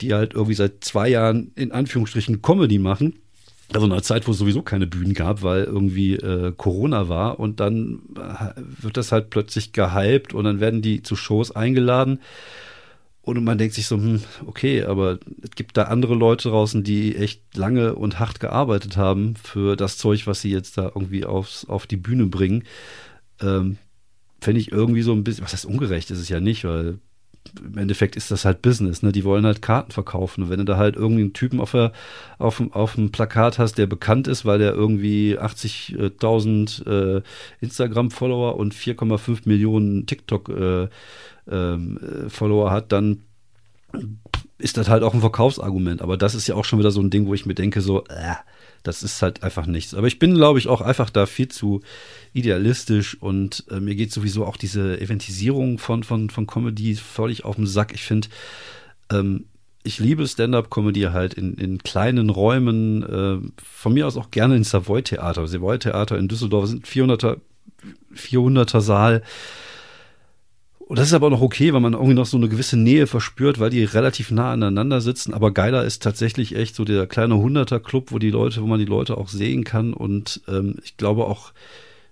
die 0.02 0.14
halt 0.14 0.34
irgendwie 0.34 0.54
seit 0.54 0.84
zwei 0.84 1.10
Jahren 1.10 1.52
in 1.56 1.72
Anführungsstrichen 1.72 2.42
Comedy 2.42 2.80
machen. 2.80 3.16
Also 3.74 3.88
in 3.88 3.92
einer 3.92 4.04
Zeit, 4.04 4.28
wo 4.28 4.32
es 4.32 4.38
sowieso 4.38 4.62
keine 4.62 4.86
Bühnen 4.86 5.16
gab, 5.16 5.42
weil 5.42 5.64
irgendwie 5.64 6.14
äh, 6.14 6.54
Corona 6.56 7.10
war 7.10 7.40
und 7.40 7.60
dann 7.60 8.02
äh, 8.16 8.62
wird 8.84 8.96
das 8.96 9.12
halt 9.12 9.32
plötzlich 9.32 9.74
gehypt 9.74 10.36
und 10.36 10.44
dann 10.44 10.60
werden 10.60 10.84
die 10.84 11.02
zu 11.02 11.16
Shows 11.16 11.50
eingeladen 11.56 12.20
und 13.26 13.44
man 13.44 13.58
denkt 13.58 13.74
sich 13.74 13.88
so, 13.88 13.98
hm, 13.98 14.22
okay, 14.46 14.84
aber 14.84 15.18
es 15.42 15.52
gibt 15.56 15.78
da 15.78 15.84
andere 15.84 16.14
Leute 16.14 16.50
draußen, 16.50 16.84
die 16.84 17.16
echt 17.16 17.42
lange 17.58 17.96
und 17.96 18.20
hart 18.20 18.40
gearbeitet 18.40 18.98
haben 18.98 19.36
für 19.36 19.76
das 19.76 19.98
Zeug, 19.98 20.28
was 20.28 20.42
sie 20.42 20.52
jetzt 20.52 20.78
da 20.78 20.84
irgendwie 20.84 21.26
aufs, 21.26 21.66
auf 21.66 21.88
die 21.88 21.98
Bühne 21.98 22.28
bringen. 22.28 22.64
Ähm, 23.42 23.78
Fände 24.42 24.62
ich 24.62 24.72
irgendwie 24.72 25.02
so 25.02 25.12
ein 25.12 25.24
bisschen, 25.24 25.44
was 25.44 25.54
heißt 25.54 25.66
ungerecht 25.66 26.12
ist 26.12 26.20
es 26.20 26.30
ja 26.30 26.40
nicht, 26.40 26.66
weil 26.66 27.00
im 27.64 27.78
Endeffekt 27.78 28.16
ist 28.16 28.32
das 28.32 28.46
halt 28.46 28.62
Business, 28.62 29.02
ne? 29.02 29.12
Die 29.12 29.24
wollen 29.24 29.46
halt 29.46 29.62
Karten 29.62 29.92
verkaufen. 29.92 30.44
Und 30.44 30.50
wenn 30.50 30.60
du 30.60 30.66
da 30.66 30.78
halt 30.78 30.96
irgendwie 30.96 31.22
einen 31.22 31.34
Typen 31.34 31.60
auf, 31.60 31.72
der, 31.72 31.92
auf, 32.38 32.62
auf 32.72 32.96
dem 32.96 33.12
Plakat 33.12 33.60
hast, 33.60 33.78
der 33.78 33.88
bekannt 33.88 34.28
ist, 34.28 34.46
weil 34.46 34.60
der 34.60 34.74
irgendwie 34.74 35.38
80.000 35.40 37.18
äh, 37.18 37.22
Instagram-Follower 37.62 38.58
und 38.58 38.74
4,5 38.74 39.42
Millionen 39.46 40.06
TikTok-Follower 40.06 40.90
äh, 41.50 42.70
äh, 42.70 42.72
hat, 42.72 42.92
dann 42.92 43.22
ist 44.58 44.78
das 44.78 44.90
halt 44.90 45.04
auch 45.04 45.14
ein 45.14 45.22
Verkaufsargument. 45.22 46.02
Aber 46.02 46.18
das 46.18 46.36
ist 46.36 46.48
ja 46.48 46.56
auch 46.56 46.66
schon 46.66 46.80
wieder 46.80 46.92
so 46.92 47.02
ein 47.02 47.10
Ding, 47.10 47.28
wo 47.28 47.34
ich 47.34 47.46
mir 47.46 47.56
denke, 47.56 47.82
so, 47.82 48.04
äh, 48.06 48.36
das 48.88 49.04
ist 49.04 49.22
halt 49.22 49.44
einfach 49.44 49.66
nichts. 49.66 49.94
Aber 49.94 50.08
ich 50.08 50.20
bin, 50.20 50.36
glaube 50.36 50.60
ich, 50.60 50.68
auch 50.68 50.82
einfach 50.82 51.10
da 51.10 51.26
viel 51.26 51.48
zu 51.48 51.82
idealistisch 52.34 53.22
und 53.22 53.66
äh, 53.70 53.80
mir 53.80 53.96
geht 53.96 54.12
sowieso 54.12 54.46
auch 54.46 54.58
diese 54.58 55.00
Eventisierung 55.02 55.80
von, 55.80 56.04
von, 56.04 56.30
von 56.30 56.48
Comedy 56.48 56.96
völlig 56.96 57.46
auf 57.46 57.56
den 57.56 57.68
Sack. 57.68 57.94
Ich 57.94 58.04
finde, 58.04 58.28
ähm, 59.12 59.46
ich 59.84 60.00
liebe 60.00 60.28
Stand-up-Comedy 60.28 61.02
halt 61.12 61.34
in, 61.34 61.56
in 61.56 61.80
kleinen 61.80 62.30
Räumen, 62.30 63.04
äh, 63.04 63.38
von 63.64 63.94
mir 63.94 64.08
aus 64.08 64.18
auch 64.18 64.32
gerne 64.32 64.56
in 64.56 64.64
Savoy-Theater. 64.64 65.48
Savoy-Theater 65.48 66.18
in 66.18 66.28
Düsseldorf 66.28 66.68
sind 66.68 66.88
400er, 66.88 67.38
400er 68.16 68.82
Saal. 68.82 69.24
Und 70.88 71.00
das 71.00 71.08
ist 71.08 71.14
aber 71.14 71.32
noch 71.32 71.42
okay, 71.42 71.74
weil 71.74 71.80
man 71.80 71.94
irgendwie 71.94 72.14
noch 72.14 72.28
so 72.28 72.38
eine 72.38 72.48
gewisse 72.48 72.78
Nähe 72.78 73.08
verspürt, 73.08 73.60
weil 73.60 73.72
die 73.72 73.84
relativ 73.84 74.30
nah 74.30 74.54
aneinander 74.54 75.02
sitzen. 75.02 75.34
Aber 75.34 75.52
geiler 75.52 75.84
ist 75.84 76.04
tatsächlich 76.04 76.56
echt 76.56 76.76
so 76.76 76.86
der 76.86 77.08
kleine 77.08 77.38
Hunderter-Club, 77.38 78.12
wo 78.12 78.20
die 78.20 78.30
Leute, 78.30 78.62
wo 78.62 78.68
man 78.68 78.78
die 78.78 78.86
Leute 78.86 79.18
auch 79.18 79.28
sehen 79.28 79.64
kann. 79.64 79.94
Und 79.94 80.42
ähm, 80.48 80.76
ich 80.84 80.96
glaube 80.96 81.26
auch, 81.26 81.54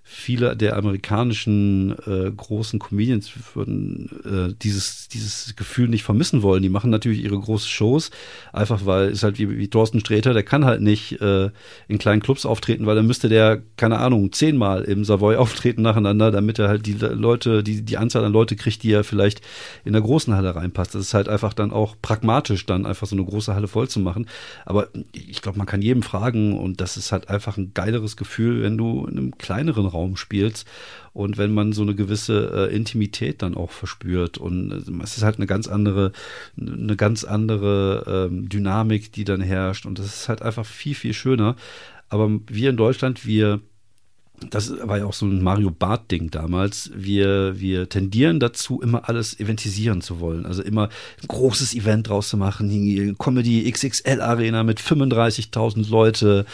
viele 0.06 0.54
der 0.54 0.76
amerikanischen 0.76 1.96
äh, 2.06 2.30
großen 2.30 2.78
Comedians 2.78 3.32
würden 3.54 4.10
äh, 4.24 4.54
dieses, 4.62 5.08
dieses 5.08 5.56
Gefühl 5.56 5.88
nicht 5.88 6.04
vermissen 6.04 6.42
wollen. 6.42 6.62
Die 6.62 6.68
machen 6.68 6.90
natürlich 6.90 7.24
ihre 7.24 7.38
großen 7.38 7.68
Shows, 7.68 8.10
einfach 8.52 8.84
weil 8.84 9.08
es 9.08 9.22
halt 9.22 9.38
wie, 9.38 9.56
wie 9.56 9.68
Thorsten 9.68 10.00
Sträter, 10.00 10.34
der 10.34 10.42
kann 10.42 10.66
halt 10.66 10.82
nicht 10.82 11.22
äh, 11.22 11.48
in 11.88 11.96
kleinen 11.98 12.20
Clubs 12.20 12.44
auftreten, 12.44 12.84
weil 12.84 12.96
dann 12.96 13.06
müsste 13.06 13.30
der, 13.30 13.62
keine 13.78 13.98
Ahnung, 13.98 14.30
zehnmal 14.30 14.82
im 14.82 15.06
Savoy 15.06 15.36
auftreten 15.38 15.80
nacheinander, 15.80 16.30
damit 16.30 16.58
er 16.58 16.68
halt 16.68 16.84
die 16.84 16.92
Leute, 16.92 17.62
die, 17.62 17.80
die 17.80 17.96
Anzahl 17.96 18.24
an 18.24 18.32
Leute 18.32 18.56
kriegt, 18.56 18.82
die 18.82 18.92
er 18.92 19.04
vielleicht 19.04 19.40
in 19.86 19.94
der 19.94 20.02
großen 20.02 20.34
Halle 20.34 20.54
reinpasst. 20.54 20.94
Das 20.94 21.00
ist 21.00 21.14
halt 21.14 21.30
einfach 21.30 21.54
dann 21.54 21.72
auch 21.72 21.96
pragmatisch, 22.02 22.66
dann 22.66 22.84
einfach 22.84 23.06
so 23.06 23.16
eine 23.16 23.24
große 23.24 23.54
Halle 23.54 23.68
voll 23.68 23.88
zu 23.88 24.00
machen. 24.00 24.26
Aber 24.66 24.88
ich 25.12 25.40
glaube, 25.40 25.56
man 25.56 25.66
kann 25.66 25.80
jedem 25.80 26.02
fragen 26.02 26.58
und 26.58 26.82
das 26.82 26.98
ist 26.98 27.10
halt 27.10 27.30
einfach 27.30 27.56
ein 27.56 27.72
geileres 27.72 28.18
Gefühl, 28.18 28.62
wenn 28.62 28.76
du 28.76 29.06
in 29.06 29.16
einem 29.16 29.38
kleineren 29.38 29.93
Raum 29.94 30.16
spielst 30.16 30.66
und 31.12 31.38
wenn 31.38 31.54
man 31.54 31.72
so 31.72 31.82
eine 31.82 31.94
gewisse 31.94 32.68
äh, 32.70 32.74
Intimität 32.74 33.42
dann 33.42 33.56
auch 33.56 33.70
verspürt 33.70 34.36
und 34.36 34.72
äh, 34.72 35.02
es 35.02 35.16
ist 35.16 35.22
halt 35.22 35.36
eine 35.36 35.46
ganz 35.46 35.68
andere 35.68 36.12
eine 36.58 36.96
ganz 36.96 37.24
andere 37.24 38.28
ähm, 38.30 38.48
Dynamik, 38.48 39.12
die 39.12 39.24
dann 39.24 39.40
herrscht 39.40 39.86
und 39.86 39.98
das 39.98 40.06
ist 40.06 40.28
halt 40.28 40.42
einfach 40.42 40.66
viel 40.66 40.94
viel 40.94 41.14
schöner. 41.14 41.56
Aber 42.08 42.30
wir 42.48 42.70
in 42.70 42.76
Deutschland, 42.76 43.26
wir 43.26 43.60
das 44.50 44.72
war 44.86 44.98
ja 44.98 45.06
auch 45.06 45.12
so 45.12 45.26
ein 45.26 45.42
Mario 45.42 45.70
Bart 45.70 46.10
Ding 46.10 46.30
damals. 46.30 46.90
Wir, 46.94 47.58
wir 47.60 47.88
tendieren 47.88 48.40
dazu, 48.40 48.80
immer 48.80 49.08
alles 49.08 49.38
eventisieren 49.38 50.00
zu 50.00 50.20
wollen. 50.20 50.44
Also 50.44 50.62
immer 50.62 50.88
ein 51.22 51.28
großes 51.28 51.74
Event 51.74 52.08
draus 52.08 52.28
zu 52.28 52.36
machen. 52.36 53.16
Comedy 53.18 53.70
XXL 53.70 54.20
Arena 54.20 54.64
mit 54.64 54.80
35.000 54.80 55.88
Leute. 55.88 56.46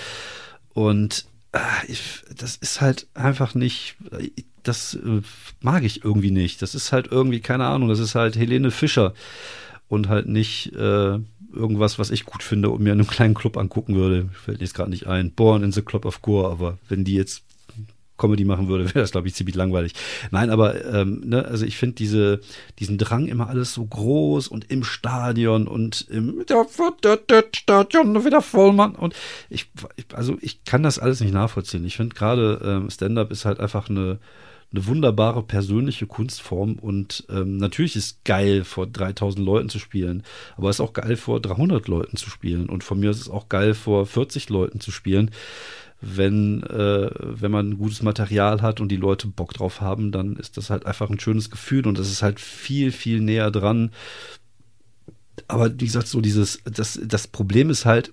Und 0.74 1.24
ich, 1.89 2.23
das 2.37 2.57
ist 2.57 2.81
halt 2.81 3.07
einfach 3.15 3.55
nicht, 3.55 3.97
das 4.63 4.95
äh, 4.95 5.23
mag 5.61 5.83
ich 5.83 6.05
irgendwie 6.05 6.31
nicht. 6.31 6.63
Das 6.63 6.75
ist 6.75 6.93
halt 6.93 7.09
irgendwie, 7.11 7.41
keine 7.41 7.67
Ahnung, 7.67 7.89
das 7.89 7.99
ist 7.99 8.15
halt 8.15 8.37
Helene 8.37 8.71
Fischer 8.71 9.15
und 9.89 10.09
halt 10.09 10.29
nicht 10.29 10.73
äh, 10.75 11.19
irgendwas, 11.53 11.99
was 11.99 12.11
ich 12.11 12.25
gut 12.25 12.43
finde 12.43 12.71
und 12.71 12.81
mir 12.81 12.93
in 12.93 13.01
einem 13.01 13.09
kleinen 13.09 13.35
Club 13.35 13.57
angucken 13.57 13.97
würde. 13.97 14.29
Fällt 14.33 14.61
jetzt 14.61 14.75
gerade 14.75 14.91
nicht 14.91 15.07
ein. 15.07 15.33
Born 15.33 15.63
in 15.63 15.73
the 15.73 15.83
Club 15.83 16.05
of 16.05 16.23
Gore, 16.23 16.51
aber 16.51 16.79
wenn 16.89 17.05
die 17.05 17.15
jetzt 17.15 17.43
Comedy 18.20 18.44
machen 18.44 18.68
würde, 18.68 18.85
wäre 18.94 19.00
das, 19.00 19.12
glaube 19.12 19.26
ich, 19.26 19.35
ziemlich 19.35 19.56
langweilig. 19.56 19.94
Nein, 20.30 20.50
aber 20.50 20.85
ähm, 20.85 21.22
ne, 21.24 21.44
also 21.44 21.64
ich 21.64 21.76
finde 21.76 21.96
diese, 21.96 22.40
diesen 22.78 22.98
Drang 22.98 23.26
immer 23.26 23.48
alles 23.48 23.74
so 23.74 23.85
groß 23.85 24.48
und 24.48 24.70
im 24.70 24.85
Stadion 24.85 25.66
und 25.66 26.06
im 26.11 26.44
Stadion 27.56 28.24
wieder 28.24 28.42
voll, 28.42 28.72
Mann. 28.72 28.94
Und 28.94 29.14
ich, 29.48 29.70
also 30.12 30.37
ich 30.40 30.64
kann 30.64 30.83
das 30.83 30.98
alles 30.98 31.20
nicht 31.20 31.33
nachvollziehen. 31.33 31.85
Ich 31.85 31.96
finde 31.96 32.14
gerade 32.14 32.61
ähm, 32.64 32.90
Stand-up 32.90 33.30
ist 33.33 33.44
halt 33.44 33.61
einfach 33.61 33.88
eine 33.88 34.18
eine 34.72 34.87
wunderbare 34.87 35.42
persönliche 35.42 36.06
Kunstform 36.06 36.74
und 36.74 37.24
ähm, 37.28 37.56
natürlich 37.56 37.96
ist 37.96 38.24
geil 38.24 38.62
vor 38.62 38.87
3000 38.87 39.44
Leuten 39.44 39.68
zu 39.68 39.80
spielen, 39.80 40.22
aber 40.56 40.70
es 40.70 40.76
ist 40.76 40.80
auch 40.80 40.92
geil 40.92 41.16
vor 41.16 41.40
300 41.40 41.88
Leuten 41.88 42.16
zu 42.16 42.30
spielen 42.30 42.68
und 42.68 42.85
von 42.85 43.00
mir 43.00 43.11
ist 43.11 43.20
es 43.20 43.28
auch 43.28 43.48
geil 43.48 43.74
vor 43.74 44.06
40 44.06 44.48
Leuten 44.48 44.78
zu 44.78 44.92
spielen 44.92 45.33
wenn, 46.01 46.63
äh, 46.63 47.11
wenn 47.19 47.51
man 47.51 47.77
gutes 47.77 48.03
Material 48.03 48.63
hat 48.63 48.81
und 48.81 48.89
die 48.89 48.97
Leute 48.97 49.27
Bock 49.27 49.53
drauf 49.53 49.81
haben, 49.81 50.13
dann 50.13 50.37
ist 50.37 50.57
das 50.57 50.71
halt 50.71 50.87
einfach 50.87 51.11
ein 51.11 51.21
schönes 51.21 51.51
Gefühl 51.51 51.87
und 51.87 51.99
das 51.99 52.11
ist 52.11 52.23
halt 52.23 52.41
viel, 52.41 52.91
viel 52.93 53.21
näher 53.21 53.51
dran. 53.51 53.91
Aber 55.49 55.73
wie 55.73 55.85
gesagt, 55.87 56.07
so 56.07 56.21
dieses, 56.21 56.61
das, 56.65 56.99
das 57.03 57.27
Problem 57.27 57.71
ist 57.71 57.85
halt, 57.85 58.13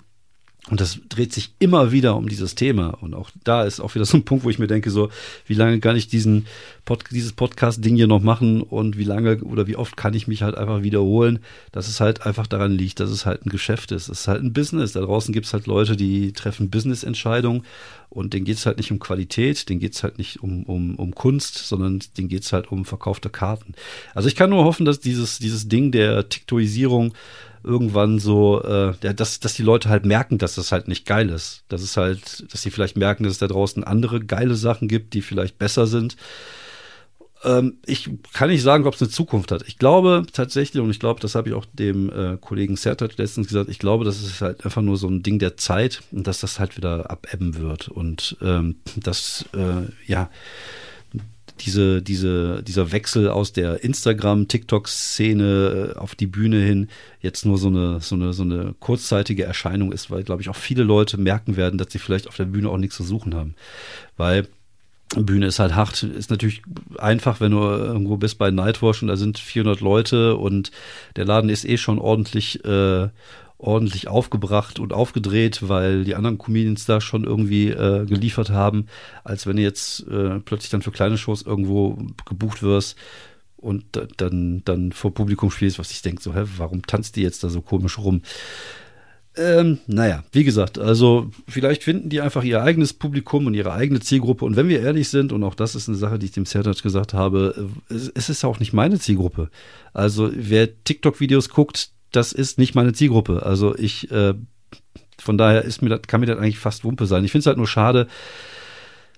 und 0.69 0.81
das 0.81 0.99
dreht 1.07 1.33
sich 1.33 1.51
immer 1.59 1.91
wieder 1.93 2.17
um 2.17 2.27
dieses 2.27 2.55
Thema. 2.55 2.89
Und 2.89 3.13
auch 3.13 3.29
da 3.43 3.63
ist 3.63 3.79
auch 3.79 3.95
wieder 3.95 4.05
so 4.05 4.17
ein 4.17 4.25
Punkt, 4.25 4.43
wo 4.43 4.49
ich 4.49 4.59
mir 4.59 4.67
denke, 4.67 4.89
so, 4.91 5.09
wie 5.45 5.53
lange 5.53 5.79
kann 5.79 5.95
ich 5.95 6.07
diesen 6.07 6.45
Pod 6.83 7.03
dieses 7.11 7.33
Podcast-Ding 7.33 7.95
hier 7.95 8.07
noch 8.07 8.21
machen 8.21 8.61
und 8.61 8.97
wie 8.97 9.03
lange 9.03 9.43
oder 9.43 9.67
wie 9.67 9.75
oft 9.75 9.97
kann 9.97 10.13
ich 10.13 10.27
mich 10.27 10.41
halt 10.41 10.55
einfach 10.55 10.83
wiederholen, 10.83 11.39
dass 11.71 11.87
es 11.87 11.99
halt 11.99 12.25
einfach 12.25 12.47
daran 12.47 12.71
liegt, 12.71 12.99
dass 12.99 13.09
es 13.09 13.25
halt 13.25 13.45
ein 13.45 13.49
Geschäft 13.49 13.91
ist. 13.91 14.09
Es 14.09 14.21
ist 14.21 14.27
halt 14.27 14.43
ein 14.43 14.53
Business. 14.53 14.93
Da 14.93 15.01
draußen 15.01 15.33
gibt 15.33 15.45
es 15.45 15.53
halt 15.53 15.67
Leute, 15.67 15.95
die 15.95 16.33
treffen 16.33 16.69
Business-Entscheidungen 16.69 17.63
und 18.09 18.33
denen 18.33 18.45
geht 18.45 18.57
es 18.57 18.65
halt 18.65 18.77
nicht 18.77 18.91
um 18.91 18.99
Qualität, 18.99 19.69
denen 19.69 19.79
geht 19.79 19.95
es 19.95 20.03
halt 20.03 20.17
nicht 20.17 20.41
um, 20.41 20.63
um, 20.63 20.95
um 20.95 21.13
Kunst, 21.13 21.57
sondern 21.57 22.01
denen 22.17 22.29
geht 22.29 22.43
es 22.43 22.53
halt 22.53 22.71
um 22.71 22.85
verkaufte 22.85 23.29
Karten. 23.29 23.73
Also 24.15 24.27
ich 24.27 24.35
kann 24.35 24.49
nur 24.49 24.63
hoffen, 24.63 24.85
dass 24.85 24.99
dieses, 24.99 25.39
dieses 25.39 25.67
Ding 25.67 25.91
der 25.91 26.27
Tiktoisierung 26.29 27.13
irgendwann 27.63 28.19
so, 28.19 28.61
äh, 28.63 29.13
dass, 29.13 29.39
dass 29.39 29.53
die 29.53 29.63
Leute 29.63 29.89
halt 29.89 30.05
merken, 30.05 30.37
dass 30.37 30.55
das 30.55 30.71
halt 30.71 30.87
nicht 30.87 31.05
geil 31.05 31.29
ist. 31.29 31.63
Dass 31.69 31.81
es 31.81 31.97
halt, 31.97 32.51
dass 32.51 32.61
sie 32.61 32.71
vielleicht 32.71 32.97
merken, 32.97 33.23
dass 33.23 33.33
es 33.33 33.39
da 33.39 33.47
draußen 33.47 33.83
andere 33.83 34.19
geile 34.19 34.55
Sachen 34.55 34.87
gibt, 34.87 35.13
die 35.13 35.21
vielleicht 35.21 35.57
besser 35.57 35.87
sind. 35.87 36.17
Ähm, 37.43 37.77
ich 37.85 38.09
kann 38.33 38.49
nicht 38.49 38.63
sagen, 38.63 38.85
ob 38.85 38.95
es 38.95 39.01
eine 39.01 39.09
Zukunft 39.09 39.51
hat. 39.51 39.63
Ich 39.67 39.77
glaube 39.77 40.25
tatsächlich, 40.31 40.81
und 40.81 40.89
ich 40.89 40.99
glaube, 40.99 41.19
das 41.19 41.35
habe 41.35 41.49
ich 41.49 41.55
auch 41.55 41.65
dem 41.65 42.09
äh, 42.09 42.37
Kollegen 42.37 42.75
Sertat 42.75 43.17
letztens 43.17 43.47
gesagt, 43.47 43.69
ich 43.69 43.79
glaube, 43.79 44.05
das 44.05 44.21
ist 44.21 44.41
halt 44.41 44.65
einfach 44.65 44.81
nur 44.81 44.97
so 44.97 45.07
ein 45.07 45.23
Ding 45.23 45.39
der 45.39 45.57
Zeit 45.57 46.01
und 46.11 46.25
dass 46.25 46.39
das 46.39 46.59
halt 46.59 46.77
wieder 46.77 47.11
abebben 47.11 47.57
wird. 47.57 47.89
Und 47.89 48.37
ähm, 48.41 48.77
dass, 48.95 49.45
äh, 49.53 49.91
ja, 50.05 50.29
diese, 51.57 52.01
diese, 52.01 52.63
dieser 52.63 52.91
Wechsel 52.91 53.29
aus 53.29 53.53
der 53.53 53.83
Instagram-TikTok-Szene 53.83 55.93
äh, 55.95 55.97
auf 55.97 56.15
die 56.15 56.27
Bühne 56.27 56.61
hin 56.61 56.89
jetzt 57.21 57.45
nur 57.45 57.57
so 57.57 57.67
eine, 57.67 57.99
so 57.99 58.15
eine, 58.15 58.33
so 58.33 58.43
eine 58.43 58.75
kurzzeitige 58.79 59.43
Erscheinung 59.43 59.91
ist, 59.91 60.11
weil, 60.11 60.23
glaube 60.23 60.41
ich, 60.41 60.49
auch 60.49 60.55
viele 60.55 60.83
Leute 60.83 61.17
merken 61.17 61.57
werden, 61.57 61.77
dass 61.77 61.91
sie 61.91 61.99
vielleicht 61.99 62.27
auf 62.27 62.35
der 62.35 62.45
Bühne 62.45 62.69
auch 62.69 62.77
nichts 62.77 62.95
zu 62.95 63.03
suchen 63.03 63.35
haben. 63.35 63.55
Weil 64.15 64.47
Bühne 65.15 65.47
ist 65.47 65.59
halt 65.59 65.75
hart, 65.75 66.03
ist 66.03 66.29
natürlich 66.29 66.61
einfach, 66.97 67.39
wenn 67.39 67.51
du 67.51 67.59
irgendwo 67.59 68.17
bist 68.17 68.37
bei 68.37 68.51
Nightwatch 68.51 69.01
und 69.01 69.07
da 69.07 69.15
sind 69.15 69.39
400 69.39 69.79
Leute 69.79 70.35
und 70.35 70.71
der 71.15 71.25
Laden 71.25 71.49
ist 71.49 71.65
eh 71.65 71.77
schon 71.77 71.99
ordentlich, 71.99 72.63
äh, 72.65 73.07
ordentlich 73.57 74.07
aufgebracht 74.07 74.79
und 74.79 74.93
aufgedreht, 74.93 75.67
weil 75.67 76.03
die 76.03 76.15
anderen 76.15 76.37
Comedians 76.37 76.85
da 76.85 77.01
schon 77.01 77.23
irgendwie 77.23 77.69
äh, 77.69 78.05
geliefert 78.05 78.51
haben, 78.51 78.87
als 79.23 79.47
wenn 79.47 79.57
du 79.57 79.63
jetzt 79.63 80.07
äh, 80.07 80.39
plötzlich 80.39 80.69
dann 80.69 80.83
für 80.83 80.91
kleine 80.91 81.17
Shows 81.17 81.41
irgendwo 81.41 81.97
gebucht 82.25 82.61
wirst 82.61 82.95
und 83.55 83.85
dann, 84.17 84.61
dann 84.63 84.91
vor 84.91 85.13
Publikum 85.13 85.49
spielst, 85.49 85.79
was 85.79 85.91
ich 85.91 86.03
denke, 86.03 86.21
so, 86.21 86.35
hä, 86.35 86.43
warum 86.57 86.85
tanzt 86.85 87.15
die 87.15 87.23
jetzt 87.23 87.43
da 87.43 87.49
so 87.49 87.61
komisch 87.61 87.97
rum? 87.97 88.21
Ähm, 89.35 89.79
naja, 89.85 90.23
wie 90.31 90.43
gesagt, 90.43 90.79
also 90.79 91.29
vielleicht 91.47 91.83
finden 91.83 92.09
die 92.09 92.21
einfach 92.21 92.43
ihr 92.43 92.63
eigenes 92.63 92.93
Publikum 92.93 93.45
und 93.45 93.53
ihre 93.53 93.71
eigene 93.71 93.99
Zielgruppe. 93.99 94.45
Und 94.45 94.55
wenn 94.55 94.67
wir 94.67 94.81
ehrlich 94.81 95.09
sind, 95.09 95.31
und 95.31 95.43
auch 95.43 95.53
das 95.53 95.75
ist 95.75 95.87
eine 95.87 95.97
Sache, 95.97 96.17
die 96.17 96.25
ich 96.25 96.31
dem 96.31 96.47
Sertac 96.47 96.81
gesagt 96.81 97.13
habe, 97.13 97.69
es, 97.87 98.11
es 98.13 98.29
ist 98.29 98.43
auch 98.45 98.59
nicht 98.59 98.73
meine 98.73 98.99
Zielgruppe. 98.99 99.49
Also 99.93 100.31
wer 100.33 100.83
TikTok-Videos 100.83 101.49
guckt, 101.49 101.91
das 102.11 102.31
ist 102.31 102.57
nicht 102.57 102.75
meine 102.75 102.93
Zielgruppe. 102.93 103.43
Also 103.43 103.75
ich, 103.75 104.11
äh, 104.11 104.33
von 105.19 105.37
daher 105.37 105.63
ist 105.63 105.81
mir 105.81 105.89
das, 105.89 106.01
kann 106.03 106.19
mir 106.19 106.27
das 106.27 106.37
eigentlich 106.37 106.59
fast 106.59 106.83
Wumpe 106.83 107.05
sein. 107.05 107.23
Ich 107.23 107.31
finde 107.31 107.41
es 107.41 107.47
halt 107.47 107.57
nur 107.57 107.67
schade, 107.67 108.07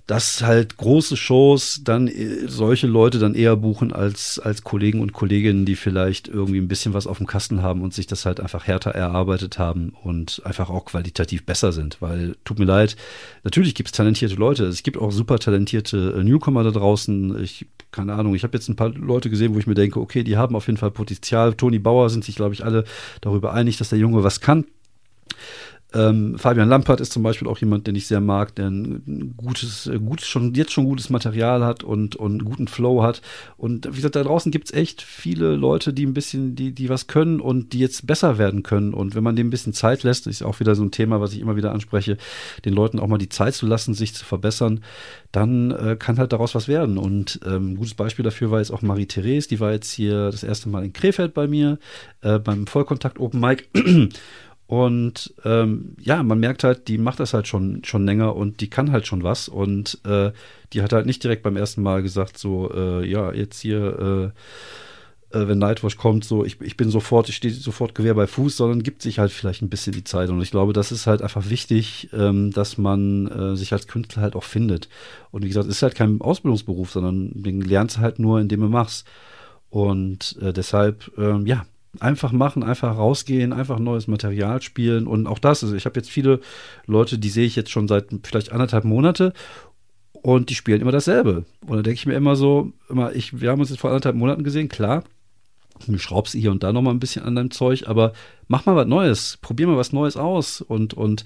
dass 0.10 0.41
halt 0.41 0.76
große 0.78 1.15
Shows 1.15 1.82
dann 1.84 2.08
äh, 2.08 2.48
solche 2.48 2.88
Leute 2.88 3.19
dann 3.19 3.36
eher 3.36 3.56
buchen 3.56 3.93
als, 3.93 4.39
als 4.39 4.63
Kollegen 4.63 5.02
und 5.02 5.13
Kolleginnen, 5.13 5.65
die 5.65 5.76
vielleicht 5.76 6.28
irgendwie 6.28 6.58
ein 6.58 6.67
bisschen 6.67 6.95
was 6.95 7.06
auf 7.06 7.19
dem 7.19 7.28
Kasten 7.28 7.62
haben 7.62 7.84
und 7.84 7.93
sich 7.93 8.08
das 8.08 8.26
halt 8.26 8.39
einfach 8.39 8.65
härter 8.65 8.89
erarbeitet 8.89 9.60
haben 9.60 9.93
und 10.02 10.41
einfach 10.45 10.72
auch 10.72 10.86
qualitativ 10.86 11.45
besser 11.45 11.72
sind. 11.72 12.02
Weil, 12.02 12.36
tut 12.43 12.58
mir 12.58 12.65
leid, 12.65 12.95
natürlich 13.43 13.76
gibt 13.76 13.89
es 13.89 13.93
talentierte 13.93 14.34
Leute. 14.34 14.65
Es 14.65 14.82
gibt 14.82 14.98
auch 14.98 15.12
super 15.12 15.38
talentierte 15.38 16.15
äh, 16.17 16.24
Newcomer 16.24 16.63
da 16.63 16.72
draußen. 16.72 17.39
Ich, 17.43 17.67
keine 17.91 18.13
Ahnung, 18.13 18.34
ich 18.34 18.41
habe 18.41 18.58
jetzt 18.58 18.67
ein 18.67 18.76
paar 18.76 18.89
Leute 18.89 19.30
gesehen, 19.30 19.54
wo 19.54 19.60
ich 19.60 19.67
mir 19.67 19.76
denke, 19.76 20.00
okay, 20.00 20.24
die 20.24 20.38
haben 20.38 20.56
auf 20.56 20.65
jeden 20.65 20.78
Fall 20.78 20.89
Potenzial. 20.89 21.54
Toni 21.54 21.78
Bauer 21.78 22.10
sind 22.10 22.26
sich, 22.26 22.36
glaube 22.36 22.56
ich, 22.56 22.65
alle 22.65 22.84
darüber 23.22 23.54
einig, 23.54 23.78
dass 23.78 23.89
der 23.89 24.00
Junge 24.00 24.24
was 24.24 24.41
kann. 24.41 24.65
Ähm, 25.91 26.38
Fabian 26.38 26.69
Lampert 26.69 27.02
ist 27.02 27.12
zum 27.12 27.23
Beispiel 27.23 27.47
auch 27.47 27.58
jemand, 27.58 27.88
den 27.88 27.95
ich 27.95 28.06
sehr 28.06 28.21
mag, 28.21 28.54
der 28.54 28.69
ein 28.69 29.34
gutes, 29.36 29.88
äh, 29.88 29.97
gutes 29.97 30.28
schon 30.28 30.54
jetzt 30.54 30.71
schon 30.71 30.86
gutes 30.86 31.10
Material 31.10 31.65
hat 31.65 31.84
und 31.84 32.15
und 32.15 32.45
guten 32.45 32.67
Flow 32.67 33.02
hat. 33.02 33.23
Und 33.58 33.88
wie 33.88 33.95
gesagt, 33.95 34.15
da 34.15 34.23
draußen 34.23 34.52
gibt's 34.52 34.71
echt 34.71 35.02
viele 35.02 35.56
Leute, 35.56 35.91
die 35.91 36.06
ein 36.06 36.13
bisschen, 36.13 36.56
die 36.56 36.73
die 36.73 36.89
was 36.89 37.08
können 37.08 37.39
und 37.39 37.73
die 37.73 37.80
jetzt 37.80 38.06
besser 38.06 38.38
werden 38.38 38.62
können. 38.62 38.93
Und 38.93 39.15
wenn 39.15 39.23
man 39.23 39.36
dem 39.36 39.47
ein 39.47 39.49
bisschen 39.49 39.73
Zeit 39.73 40.04
lässt, 40.04 40.28
ist 40.28 40.43
auch 40.43 40.60
wieder 40.60 40.75
so 40.75 40.84
ein 40.84 40.91
Thema, 40.91 41.21
was 41.21 41.34
ich 41.34 41.39
immer 41.39 41.56
wieder 41.56 41.71
anspreche, 41.71 42.17
den 42.65 42.73
Leuten 42.73 42.99
auch 42.99 43.08
mal 43.08 43.17
die 43.17 43.30
Zeit 43.30 43.56
zu 43.56 43.65
lassen, 43.65 43.95
sich 43.95 44.13
zu 44.13 44.25
verbessern, 44.25 44.82
dann 45.32 45.71
äh, 45.71 45.95
kann 45.97 46.19
halt 46.19 46.34
daraus 46.34 46.54
was 46.54 46.67
werden. 46.67 46.99
Und 46.99 47.39
ähm, 47.45 47.73
ein 47.73 47.75
gutes 47.78 47.95
Beispiel 47.95 48.23
dafür 48.23 48.52
war 48.52 48.60
jetzt 48.60 48.71
auch 48.71 48.84
Marie-Therese, 48.84 49.49
die 49.49 49.60
war 49.60 49.71
jetzt 49.71 49.91
hier 49.91 50.30
das 50.30 50.43
erste 50.43 50.69
Mal 50.69 50.86
in 50.86 50.93
Krefeld 50.93 51.34
bei 51.34 51.47
mir 51.47 51.80
äh, 52.21 52.38
beim 52.38 52.67
Vollkontakt 52.67 53.19
Open 53.19 53.39
Mic. 53.39 53.67
Und 54.70 55.34
ähm, 55.46 55.96
ja, 56.00 56.22
man 56.22 56.40
merkt 56.40 56.64
halt, 56.64 56.90
die 56.90 57.00
macht 57.00 57.20
das 57.20 57.34
halt 57.34 57.48
schon, 57.48 57.84
schon 57.84 58.06
länger 58.06 58.36
und 58.36 58.62
die 58.62 58.70
kann 58.70 58.92
halt 58.92 59.08
schon 59.08 59.24
was. 59.24 59.50
Und 59.50 59.98
äh, 60.06 60.32
die 60.74 60.84
hat 60.84 60.94
halt 60.94 61.08
nicht 61.08 61.24
direkt 61.24 61.42
beim 61.42 61.58
ersten 61.58 61.82
Mal 61.82 62.04
gesagt, 62.04 62.38
so, 62.38 62.72
äh, 62.72 63.04
ja, 63.04 63.34
jetzt 63.34 63.60
hier, 63.60 64.32
äh, 65.34 65.36
äh 65.40 65.48
wenn 65.48 65.58
Nightwatch 65.58 65.98
kommt, 65.98 66.24
so, 66.24 66.46
ich, 66.46 66.62
ich 66.62 66.78
bin 66.78 66.92
sofort, 66.92 67.30
ich 67.30 67.38
stehe 67.38 67.52
sofort 67.52 67.96
Gewehr 67.96 68.14
bei 68.14 68.28
Fuß, 68.28 68.58
sondern 68.58 68.84
gibt 68.84 69.02
sich 69.02 69.18
halt 69.18 69.32
vielleicht 69.32 69.64
ein 69.64 69.72
bisschen 69.72 69.94
die 69.94 70.04
Zeit. 70.04 70.30
Und 70.30 70.40
ich 70.40 70.52
glaube, 70.52 70.72
das 70.72 70.92
ist 70.92 71.08
halt 71.08 71.24
einfach 71.24 71.50
wichtig, 71.50 72.10
ähm, 72.14 72.52
dass 72.52 72.78
man 72.78 73.26
äh, 73.26 73.56
sich 73.56 73.74
als 73.74 73.88
Künstler 73.88 74.22
halt 74.22 74.36
auch 74.36 74.44
findet. 74.44 74.88
Und 75.32 75.44
wie 75.44 75.48
gesagt, 75.48 75.68
es 75.68 75.78
ist 75.78 75.82
halt 75.82 75.96
kein 75.96 76.22
Ausbildungsberuf, 76.22 76.92
sondern 76.92 77.32
den 77.34 77.62
lernst 77.62 77.98
du 77.98 78.02
halt 78.02 78.20
nur, 78.20 78.40
indem 78.40 78.62
du 78.62 78.68
machst. 78.68 79.08
Und 79.72 80.38
äh, 80.44 80.54
deshalb, 80.54 81.12
ähm, 81.18 81.48
ja, 81.48 81.66
einfach 81.99 82.32
machen, 82.32 82.63
einfach 82.63 82.97
rausgehen, 82.97 83.54
einfach 83.54 83.80
neues 83.80 84.08
Material 84.08 84.62
spielen 84.62 85.08
und 85.08 85.28
auch 85.28 85.39
das. 85.39 85.63
Also 85.63 85.75
ich 85.75 85.86
habe 85.86 85.99
jetzt 85.99 86.10
viele 86.10 86.39
Leute, 86.86 87.17
die 87.17 87.30
sehe 87.30 87.45
ich 87.45 87.56
jetzt 87.56 87.71
schon 87.71 87.88
seit 87.88 88.08
vielleicht 88.23 88.52
anderthalb 88.52 88.86
Monate 88.86 89.34
und 90.13 90.49
die 90.49 90.56
spielen 90.56 90.82
immer 90.82 90.91
dasselbe. 90.91 91.45
Und 91.65 91.78
da 91.78 91.82
denke 91.82 91.95
ich 91.95 92.06
mir 92.06 92.13
immer 92.13 92.36
so, 92.36 92.73
immer, 92.89 93.13
ich, 93.15 93.41
wir 93.41 93.49
haben 93.49 93.60
uns 93.60 93.69
jetzt 93.69 93.80
vor 93.80 93.89
anderthalb 93.89 94.15
Monaten 94.15 94.43
gesehen, 94.43 94.69
klar. 94.69 95.04
Du 95.88 95.98
schraubst 95.98 96.34
hier 96.34 96.52
und 96.52 96.63
da 96.63 96.74
noch 96.74 96.82
mal 96.82 96.92
ein 96.92 97.00
bisschen 97.00 97.24
an 97.24 97.36
deinem 97.36 97.52
Zeug, 97.52 97.88
aber 97.88 98.13
mach 98.48 98.65
mal 98.65 98.76
was 98.76 98.88
Neues, 98.88 99.38
probier 99.42 99.68
mal 99.68 99.78
was 99.78 99.94
Neues 99.94 100.18
aus 100.18 100.62
und 100.62 100.94
und 100.94 101.26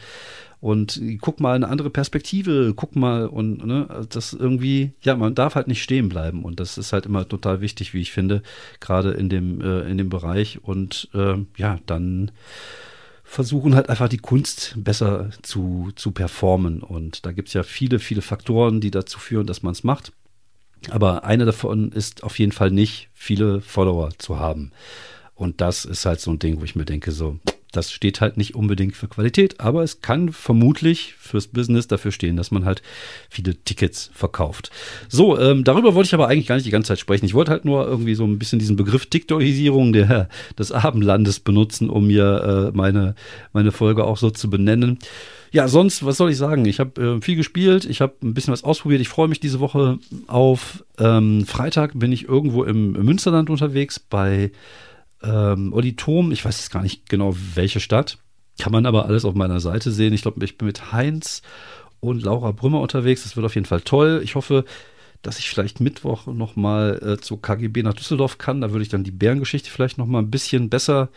und 0.59 1.01
guck 1.19 1.41
mal 1.41 1.55
eine 1.55 1.67
andere 1.67 1.89
Perspektive, 1.89 2.73
guck 2.73 2.95
mal 2.95 3.27
und 3.27 3.65
ne, 3.65 4.05
das 4.09 4.31
irgendwie, 4.31 4.93
ja, 5.01 5.13
man 5.15 5.35
darf 5.35 5.55
halt 5.55 5.67
nicht 5.67 5.83
stehen 5.83 6.07
bleiben 6.07 6.43
und 6.45 6.61
das 6.61 6.77
ist 6.77 6.93
halt 6.93 7.05
immer 7.05 7.27
total 7.27 7.59
wichtig, 7.59 7.93
wie 7.93 7.99
ich 7.99 8.13
finde, 8.13 8.41
gerade 8.79 9.11
in 9.11 9.27
dem 9.27 9.59
äh, 9.59 9.81
in 9.81 9.97
dem 9.97 10.07
Bereich 10.09 10.63
und 10.63 11.09
äh, 11.13 11.35
ja, 11.57 11.79
dann 11.85 12.31
versuchen 13.23 13.73
halt 13.75 13.89
einfach 13.89 14.09
die 14.09 14.19
Kunst 14.19 14.75
besser 14.77 15.31
zu, 15.41 15.91
zu 15.95 16.11
performen 16.11 16.81
und 16.81 17.25
da 17.25 17.31
gibt 17.31 17.47
es 17.47 17.55
ja 17.55 17.63
viele, 17.63 17.99
viele 17.99 18.21
Faktoren, 18.21 18.79
die 18.79 18.91
dazu 18.91 19.19
führen, 19.19 19.47
dass 19.47 19.63
man 19.63 19.71
es 19.71 19.83
macht. 19.83 20.13
Aber 20.89 21.23
einer 21.23 21.45
davon 21.45 21.91
ist 21.91 22.23
auf 22.23 22.39
jeden 22.39 22.51
Fall 22.51 22.71
nicht, 22.71 23.09
viele 23.13 23.61
Follower 23.61 24.11
zu 24.17 24.39
haben. 24.39 24.71
Und 25.35 25.61
das 25.61 25.85
ist 25.85 26.05
halt 26.05 26.19
so 26.19 26.31
ein 26.31 26.39
Ding, 26.39 26.59
wo 26.59 26.63
ich 26.63 26.75
mir 26.75 26.85
denke, 26.85 27.11
so, 27.11 27.39
das 27.73 27.91
steht 27.91 28.21
halt 28.21 28.37
nicht 28.37 28.55
unbedingt 28.55 28.95
für 28.95 29.07
Qualität, 29.07 29.59
aber 29.59 29.83
es 29.83 30.01
kann 30.01 30.31
vermutlich 30.31 31.15
fürs 31.19 31.47
Business 31.47 31.87
dafür 31.87 32.11
stehen, 32.11 32.37
dass 32.37 32.51
man 32.51 32.65
halt 32.65 32.81
viele 33.29 33.55
Tickets 33.55 34.11
verkauft. 34.13 34.71
So, 35.09 35.39
ähm, 35.39 35.63
darüber 35.63 35.95
wollte 35.95 36.07
ich 36.07 36.13
aber 36.13 36.27
eigentlich 36.27 36.47
gar 36.47 36.55
nicht 36.55 36.67
die 36.67 36.71
ganze 36.71 36.89
Zeit 36.89 36.99
sprechen. 36.99 37.25
Ich 37.25 37.33
wollte 37.33 37.51
halt 37.51 37.65
nur 37.65 37.85
irgendwie 37.85 38.15
so 38.15 38.23
ein 38.25 38.39
bisschen 38.39 38.59
diesen 38.59 38.75
Begriff 38.75 39.07
TikTokisierung 39.07 39.91
der, 39.91 40.29
des 40.57 40.71
Abendlandes 40.71 41.39
benutzen, 41.39 41.89
um 41.89 42.07
mir 42.07 42.71
äh, 42.73 42.77
meine, 42.77 43.15
meine 43.51 43.71
Folge 43.71 44.05
auch 44.05 44.17
so 44.17 44.29
zu 44.29 44.49
benennen. 44.49 44.99
Ja, 45.51 45.67
sonst, 45.67 46.03
was 46.03 46.17
soll 46.17 46.31
ich 46.31 46.37
sagen? 46.37 46.65
Ich 46.65 46.79
habe 46.79 47.01
äh, 47.01 47.21
viel 47.21 47.35
gespielt, 47.35 47.85
ich 47.85 48.01
habe 48.01 48.13
ein 48.23 48.33
bisschen 48.33 48.53
was 48.53 48.63
ausprobiert. 48.63 49.01
Ich 49.01 49.09
freue 49.09 49.27
mich 49.27 49.39
diese 49.39 49.59
Woche 49.59 49.99
auf 50.27 50.83
ähm, 50.99 51.45
Freitag 51.45 51.91
bin 51.97 52.11
ich 52.11 52.27
irgendwo 52.27 52.63
im, 52.63 52.95
im 52.95 53.05
Münsterland 53.05 53.49
unterwegs 53.49 53.99
bei 53.99 54.51
ähm, 55.23 55.73
Olli 55.73 55.95
Thom, 55.95 56.31
ich 56.31 56.43
weiß 56.43 56.57
jetzt 56.57 56.71
gar 56.71 56.83
nicht 56.83 57.09
genau, 57.09 57.35
welche 57.55 57.79
Stadt. 57.79 58.17
Kann 58.59 58.71
man 58.71 58.85
aber 58.85 59.05
alles 59.05 59.25
auf 59.25 59.33
meiner 59.33 59.59
Seite 59.59 59.91
sehen. 59.91 60.13
Ich 60.13 60.21
glaube, 60.21 60.43
ich 60.45 60.57
bin 60.57 60.67
mit 60.67 60.91
Heinz 60.91 61.41
und 61.99 62.21
Laura 62.21 62.51
Brümmer 62.51 62.81
unterwegs. 62.81 63.23
Das 63.23 63.35
wird 63.35 63.45
auf 63.45 63.55
jeden 63.55 63.65
Fall 63.65 63.81
toll. 63.81 64.21
Ich 64.23 64.35
hoffe, 64.35 64.65
dass 65.21 65.39
ich 65.39 65.49
vielleicht 65.49 65.79
Mittwoch 65.79 66.27
nochmal 66.27 66.99
äh, 67.01 67.17
zu 67.17 67.37
KGB 67.37 67.81
nach 67.81 67.93
Düsseldorf 67.93 68.37
kann. 68.37 68.61
Da 68.61 68.71
würde 68.71 68.83
ich 68.83 68.89
dann 68.89 69.03
die 69.03 69.11
Bärengeschichte 69.11 69.71
vielleicht 69.71 69.97
nochmal 69.97 70.21
ein 70.21 70.29
bisschen 70.29 70.69
besser, 70.69 71.09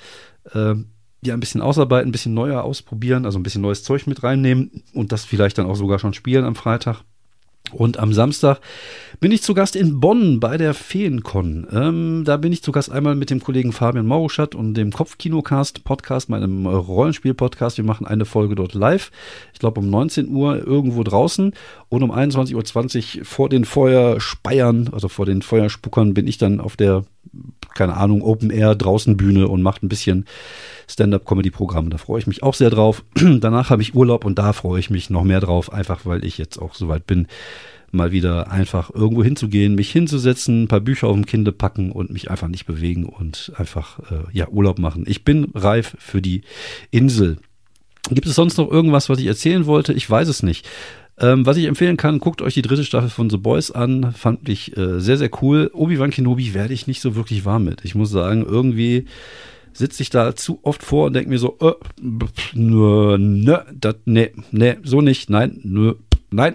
äh, 0.53 0.75
ja, 1.23 1.35
ein 1.35 1.41
bisschen 1.41 1.61
ausarbeiten, 1.61 2.09
ein 2.09 2.13
bisschen 2.13 2.35
neuer 2.35 2.63
ausprobieren, 2.63 3.27
also 3.27 3.39
ein 3.39 3.43
bisschen 3.43 3.63
neues 3.63 3.83
Zeug 3.83 4.07
mit 4.07 4.23
reinnehmen 4.23 4.85
und 4.95 5.13
das 5.13 5.25
vielleicht 5.25 5.59
dann 5.59 5.67
auch 5.67 5.75
sogar 5.75 5.99
schon 5.99 6.15
spielen 6.15 6.45
am 6.45 6.55
Freitag. 6.55 7.03
Und 7.73 7.99
am 7.99 8.13
Samstag 8.13 8.61
bin 9.19 9.33
ich 9.33 9.43
zu 9.43 9.55
Gast 9.55 9.77
in 9.77 9.99
Bonn 9.99 10.41
bei 10.41 10.57
der 10.57 10.75
Feencon. 10.75 11.67
Ähm, 11.73 12.23
da 12.25 12.37
bin 12.37 12.53
ich 12.53 12.63
zu 12.63 12.71
Gast 12.71 12.91
einmal 12.91 13.15
mit 13.15 13.31
dem 13.31 13.41
Kollegen 13.41 13.73
Fabian 13.73 14.07
Mauruschat 14.07 14.55
und 14.55 14.75
dem 14.75 14.93
Kopfkinocast 14.93 15.85
Podcast, 15.85 16.29
meinem 16.29 16.67
Rollenspiel-Podcast. 16.67 17.77
Wir 17.79 17.85
machen 17.85 18.07
eine 18.07 18.25
Folge 18.25 18.55
dort 18.55 18.75
live. 18.75 19.11
Ich 19.53 19.59
glaube 19.59 19.81
um 19.81 19.91
19 19.91 20.29
Uhr 20.29 20.65
irgendwo 20.67 21.03
draußen 21.03 21.53
und 21.89 22.03
um 22.03 22.13
21.20 22.13 23.19
Uhr 23.19 23.25
vor 23.25 23.49
den 23.49 23.65
Feuerspeiern, 23.65 24.91
also 24.93 25.09
vor 25.09 25.27
den 25.27 25.43
Feuerspuckern, 25.43 26.15
bin 26.15 26.27
ich 26.27 26.39
dann 26.39 26.61
auf 26.61 26.77
der, 26.77 27.05
keine 27.77 27.97
Ahnung, 27.97 28.23
Open 28.23 28.51
Air 28.51 28.75
draußen 28.75 29.17
Bühne 29.17 29.49
und 29.49 29.63
mache 29.63 29.85
ein 29.85 29.89
bisschen 29.89 30.27
Stand-up-Comedy-Programm. 30.89 31.91
Da 31.91 31.99
freue 31.99 32.21
ich 32.21 32.27
mich 32.27 32.43
auch 32.43 32.55
sehr 32.55 32.71
drauf. 32.71 33.05
Danach 33.15 33.71
habe 33.71 33.83
ich 33.83 33.95
Urlaub 33.95 34.25
und 34.25 34.39
da 34.39 34.53
freue 34.53 34.81
ich 34.81 34.91
mich 34.91 35.11
noch 35.11 35.25
mehr 35.25 35.41
drauf, 35.41 35.73
einfach 35.73 36.07
weil 36.07 36.25
ich 36.25 36.39
jetzt 36.39 36.59
auch 36.59 36.75
soweit 36.75 37.07
bin, 37.07 37.27
mal 37.93 38.13
wieder 38.13 38.51
einfach 38.51 38.91
irgendwo 38.95 39.23
hinzugehen, 39.23 39.75
mich 39.75 39.91
hinzusetzen, 39.91 40.65
ein 40.65 40.69
paar 40.69 40.81
Bücher 40.81 41.09
auf 41.09 41.15
dem 41.15 41.27
Kinde 41.27 41.53
packen 41.53 41.93
und 41.93 42.11
mich 42.11 42.31
einfach 42.31 42.49
nicht 42.49 42.67
bewegen 42.67 43.07
und 43.07 43.53
einfach 43.57 43.99
äh, 44.11 44.25
ja 44.33 44.49
Urlaub 44.49 44.79
machen. 44.79 45.05
Ich 45.07 45.25
bin 45.25 45.51
reif 45.55 45.97
für 45.99 46.23
die 46.23 46.43
Insel. 46.91 47.39
Gibt 48.11 48.27
es 48.27 48.35
sonst 48.35 48.57
noch 48.57 48.71
irgendwas, 48.71 49.09
was 49.09 49.19
ich 49.19 49.27
erzählen 49.27 49.67
wollte? 49.67 49.93
Ich 49.93 50.09
weiß 50.09 50.29
es 50.29 50.43
nicht. 50.43 50.69
Ähm, 51.19 51.47
was 51.47 51.57
ich 51.57 51.65
empfehlen 51.65 51.97
kann, 51.97 52.19
guckt 52.19 52.43
euch 52.43 52.55
die 52.55 52.63
dritte 52.63 52.85
Staffel 52.85 53.09
von 53.09 53.31
The 53.31 53.39
Boys 53.39 53.71
an. 53.71 54.13
Fand 54.13 54.49
ich 54.49 54.77
äh, 54.77 55.01
sehr, 55.01 55.17
sehr 55.17 55.31
cool. 55.43 55.71
Obi-Wan 55.73 56.11
Kenobi 56.11 56.53
werde 56.53 56.75
ich 56.75 56.87
nicht 56.87 57.01
so 57.01 57.17
wirklich 57.17 57.45
warm 57.45 57.65
mit. 57.65 57.85
Ich 57.85 57.95
muss 57.95 58.11
sagen, 58.11 58.45
irgendwie 58.47 59.07
sitze 59.73 60.03
ich 60.03 60.11
da 60.11 60.35
zu 60.37 60.59
oft 60.63 60.83
vor 60.83 61.07
und 61.07 61.15
denke 61.15 61.31
mir 61.31 61.39
so, 61.39 61.57
äh, 61.61 61.73
nö, 62.55 63.17
nö, 63.19 63.59
das, 63.75 63.97
nee, 64.05 64.33
nee, 64.51 64.77
so 64.83 65.01
nicht, 65.01 65.31
nein, 65.31 65.61
nö, 65.63 65.95
nein. 66.31 66.55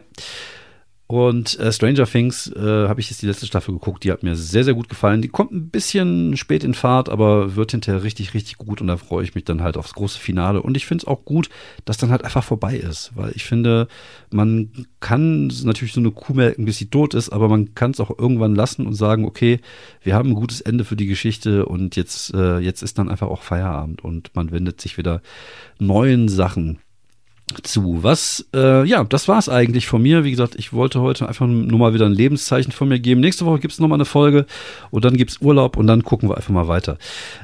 Und 1.12 1.60
äh, 1.60 1.74
Stranger 1.74 2.06
Things 2.06 2.48
äh, 2.56 2.88
habe 2.88 3.02
ich 3.02 3.10
jetzt 3.10 3.22
die 3.22 3.28
letzte 3.28 3.46
Staffel 3.46 3.74
geguckt, 3.74 4.06
die 4.06 4.14
hat 4.14 4.24
mir 4.24 4.38
sehr, 4.38 4.64
sehr 4.64 4.74
gut 4.74 4.88
gefallen. 4.88 5.22
Die 5.22 5.28
kommt 5.28 5.52
ein 5.52 5.70
bisschen 5.70 6.38
spät 6.38 6.64
in 6.64 6.74
Fahrt, 6.74 7.10
aber 7.10 7.58
wird 7.58 7.72
hinterher 7.72 8.04
richtig, 8.04 8.34
richtig 8.34 8.58
gut 8.58 8.80
und 8.80 8.88
da 8.88 8.96
freue 8.96 9.26
ich 9.26 9.36
mich 9.36 9.44
dann 9.44 9.62
halt 9.62 9.76
aufs 9.76 9.94
große 9.94 10.18
Finale. 10.18 10.62
Und 10.62 10.78
ich 10.78 10.86
finde 10.86 11.02
es 11.02 11.08
auch 11.10 11.26
gut, 11.26 11.50
dass 11.84 11.98
dann 11.98 12.12
halt 12.12 12.24
einfach 12.24 12.46
vorbei 12.46 12.78
ist, 12.78 13.12
weil 13.14 13.34
ich 13.36 13.44
finde, 13.44 13.90
man 14.32 14.72
kann 15.02 15.48
natürlich 15.48 15.92
so 15.92 16.00
eine 16.00 16.12
Kuh 16.12 16.34
melken, 16.34 16.64
bis 16.64 16.78
sie 16.78 16.90
tot 16.90 17.14
ist, 17.14 17.28
aber 17.28 17.50
man 17.50 17.76
kann 17.76 17.92
es 17.92 18.00
auch 18.00 18.18
irgendwann 18.18 18.56
lassen 18.56 18.88
und 18.88 18.94
sagen, 18.94 19.26
okay, 19.26 19.60
wir 20.02 20.16
haben 20.16 20.30
ein 20.30 20.36
gutes 20.36 20.62
Ende 20.62 20.86
für 20.86 20.96
die 20.96 21.08
Geschichte 21.08 21.66
und 21.66 21.98
jetzt, 21.98 22.34
äh, 22.34 22.60
jetzt 22.60 22.84
ist 22.84 22.98
dann 22.98 23.10
einfach 23.10 23.28
auch 23.28 23.42
Feierabend 23.42 24.02
und 24.02 24.34
man 24.34 24.54
wendet 24.54 24.80
sich 24.80 24.98
wieder 24.98 25.22
neuen 25.78 26.30
Sachen 26.30 26.80
zu. 27.64 28.04
Was, 28.04 28.46
äh, 28.54 28.86
ja, 28.86 29.04
das 29.04 29.28
war's 29.28 29.50
eigentlich 29.50 29.88
von 29.88 30.02
mir. 30.02 30.24
Wie 30.24 30.32
gesagt, 30.32 30.56
ich 30.56 30.74
wollte 30.74 31.02
heute 31.02 31.28
einfach 31.28 31.48
nur 31.48 31.80
mal 31.80 31.94
wieder 31.94 32.06
ein 32.06 32.14
Lebenszeichen 32.14 32.72
von 32.72 32.88
mir 32.88 33.00
geben. 33.00 33.22
Nächste 33.22 33.46
Woche 33.46 33.60
gibt's 33.60 33.80
noch 33.80 33.88
mal 33.88 33.96
eine 33.96 34.06
Folge 34.06 34.46
und 34.90 35.06
dann 35.06 35.18
gibt's 35.18 35.40
Urlaub 35.42 35.78
und 35.78 35.88
dann 35.88 36.04
gucken 36.04 36.30
wir 36.30 36.38
einfach 36.38 36.52
mal 36.52 36.68
weiter. 36.68 36.98